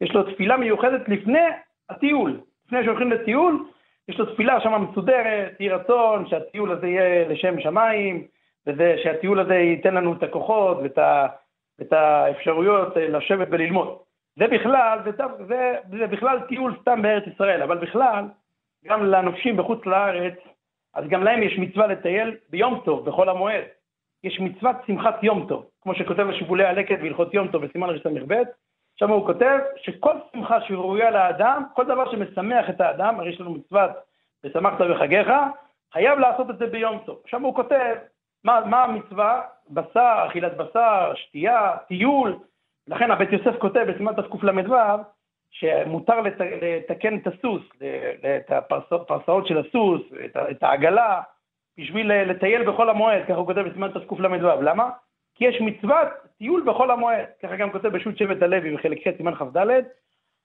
[0.00, 1.46] יש לו תפילה מיוחדת לפני
[1.90, 2.40] הטיול.
[2.66, 3.64] לפני שהולכים לטיול,
[4.08, 8.26] יש לו תפילה שם מסודרת, יהי רצון שהטיול הזה יהיה לשם שמיים,
[8.66, 11.26] וזה שהטיול הזה ייתן לנו את הכוחות ואת, ה,
[11.78, 13.98] ואת האפשרויות אה, לשבת וללמוד.
[14.38, 15.10] זה בכלל, זה,
[15.48, 18.24] זה, זה בכלל טיול סתם בארץ ישראל, אבל בכלל,
[18.84, 20.34] גם לנופשים בחוץ לארץ,
[20.94, 23.64] אז גם להם יש מצווה לטייל ביום טוב, בחול המועד.
[24.24, 28.34] יש מצוות שמחת יום טוב, כמו שכותב בשיבולי הלקט בהלכות יום טוב בסימן רס"ב,
[28.96, 33.50] שם הוא כותב שכל שמחה שראויה לאדם, כל דבר שמשמח את האדם, הרי יש לנו
[33.50, 33.90] מצוות
[34.44, 35.28] ושמחת בחגיך,
[35.92, 37.22] חייב לעשות את זה ביום טוב.
[37.26, 37.94] שם הוא כותב
[38.44, 42.38] מה, מה המצווה, בשר, אכילת בשר, שתייה, טיול,
[42.88, 44.72] לכן הבית יוסף כותב בסימן תקל"ו
[45.50, 47.62] שמותר לת, לתקן את הסוס,
[48.36, 48.52] את
[48.90, 50.02] הפרסאות של הסוס,
[50.50, 51.20] את, העגלה,
[51.78, 54.62] בשביל לטייל בחול המועד, ככה הוא כותב בסימן תקל"ו.
[54.62, 54.90] למה?
[55.34, 59.34] כי יש מצוות טיול בחול המועד, ככה גם כותב בשו"ת שבט הלוי בחלק ח' סימן
[59.34, 59.66] כ"ד,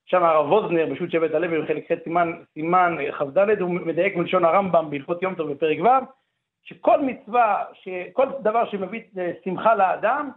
[0.05, 4.89] שם הרב ווזנר בשו"ת שבט הלוי בחלק ח' סימן, סימן כ"ד, הוא מדייק בלשון הרמב"ם
[4.89, 6.05] בהלכות יום טוב בפרק ו',
[6.63, 9.01] שכל מצווה, שכל דבר שמביא
[9.43, 10.31] שמחה לאדם,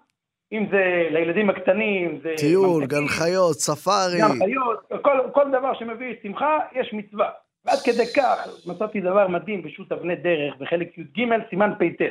[0.53, 2.35] אם זה לילדים הקטנים, זה...
[2.37, 4.19] טיול, ממתקים, גן חיות, ספארי.
[4.19, 7.31] גן חיות, כל, כל דבר שמביא שמחה, יש מצווה.
[7.65, 12.03] ועד כדי כך מצאתי דבר מדהים בשו"ת אבני דרך בחלק י"ג סימן פ"ט.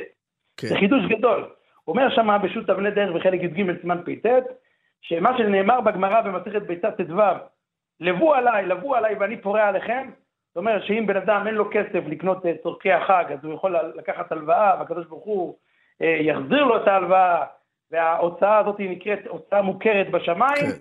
[0.56, 0.66] כן.
[0.66, 1.48] זה חידוש גדול.
[1.88, 4.26] אומר שמה בשו"ת אבני דרך בחלק י"ג סימן פ"ט,
[5.00, 7.20] שמה שנאמר בגמרא במסכת ביצה ט"ו,
[8.00, 10.10] לבו עליי, לבו עליי ואני פורע עליכם,
[10.48, 13.76] זאת אומרת שאם בן אדם אין לו כסף לקנות אה, צורכי החג, אז הוא יכול
[13.94, 15.56] לקחת הלוואה, והקדוש ברוך הוא
[16.02, 17.44] אה, יחזיר לו את ההלוואה,
[17.92, 20.66] וההוצאה הזאת נקראת הוצאה מוכרת בשמיים.
[20.66, 20.72] כן,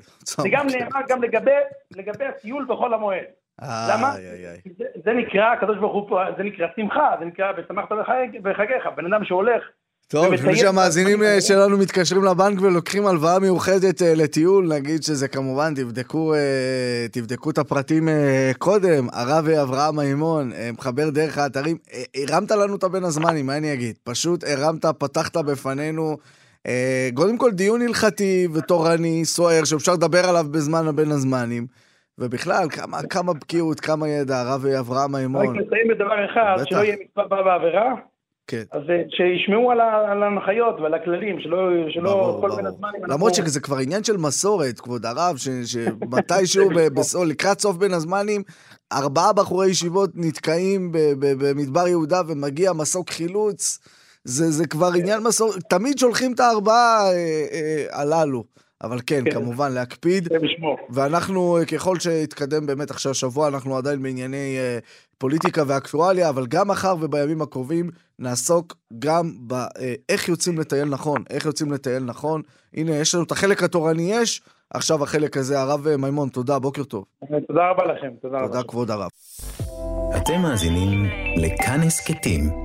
[0.41, 0.67] זה גם.
[0.67, 1.51] נאמר גם לגבי,
[1.95, 3.23] לגבי הטיול בחול המועד.
[3.61, 4.13] למה?
[4.77, 8.83] זה, זה נקרא, הקדוש ברוך הוא פה, זה נקרא שמחה, זה נקרא ושמחת בחג- בחגיך.
[8.97, 9.63] בן אדם שהולך
[10.07, 11.41] טוב, לפני שהמאזינים האלה.
[11.41, 16.39] שלנו מתקשרים לבנק ולוקחים הלוואה מיוחדת אה, לטיול, נגיד שזה כמובן, תבדקו, אה,
[17.11, 19.07] תבדקו את הפרטים אה, קודם.
[19.13, 23.73] הרב אברהם מימון, אה, מחבר דרך האתרים, אה, הרמת לנו את הבן הזמנים, מה אני
[23.73, 23.95] אגיד?
[24.03, 26.15] פשוט הרמת, פתחת בפנינו, אה,
[27.13, 31.68] קודם כל דיון הלכתי ותורני, סוער, שאפשר לדבר עליו בזמן הבין הזמנים.
[32.18, 35.45] ובכלל, כמה, כמה בקיאות, כמה ידע, הרב אברהם רק מימון.
[35.59, 36.70] נסיים בדבר אחד, בטח.
[36.70, 37.93] שלא יהיה מצווה בעבירה,
[38.47, 38.63] כן.
[38.72, 41.57] אז אה, שישמעו על ההנחיות ועל הכללים, שלא
[41.89, 42.55] שלא ברור, כל ברור.
[42.57, 43.01] בין הזמנים.
[43.07, 47.93] למרות שזה כבר עניין של מסורת, כבוד הרב, ש- שמתישהו, ב- בסוף- לקראת סוף בין
[47.93, 48.43] הזמנים,
[48.93, 53.80] ארבעה בחורי ישיבות נתקעים ב- ב- במדבר יהודה ומגיע מסוק חילוץ.
[54.26, 58.43] זה, זה כבר עניין מסורת, תמיד שולחים את הארבעה אה, אה, הללו.
[58.84, 59.32] אבל כן, כן.
[59.32, 60.30] כמובן, להקפיד.
[60.34, 60.76] בשמו.
[60.89, 64.80] ואנחנו, אה, ככל שיתקדם באמת עכשיו שבוע, אנחנו עדיין בענייני אה,
[65.17, 71.71] פוליטיקה ואקטואליה, אבל גם מחר ובימים הקרובים נעסוק גם באיך יוצאים לטייל נכון, איך יוצאים
[71.71, 72.41] לטייל נכון.
[72.73, 76.84] הנה, יש לנו את החלק התורני יש, עכשיו החלק הזה, הרב אה, מימון, תודה, בוקר
[76.84, 77.05] טוב.
[77.47, 78.09] תודה רבה לכם.
[78.21, 78.47] תודה רבה.
[78.47, 79.09] תודה, כבוד הרב.
[80.17, 81.05] אתם מאזינים
[81.38, 82.64] לכאן הסכתים,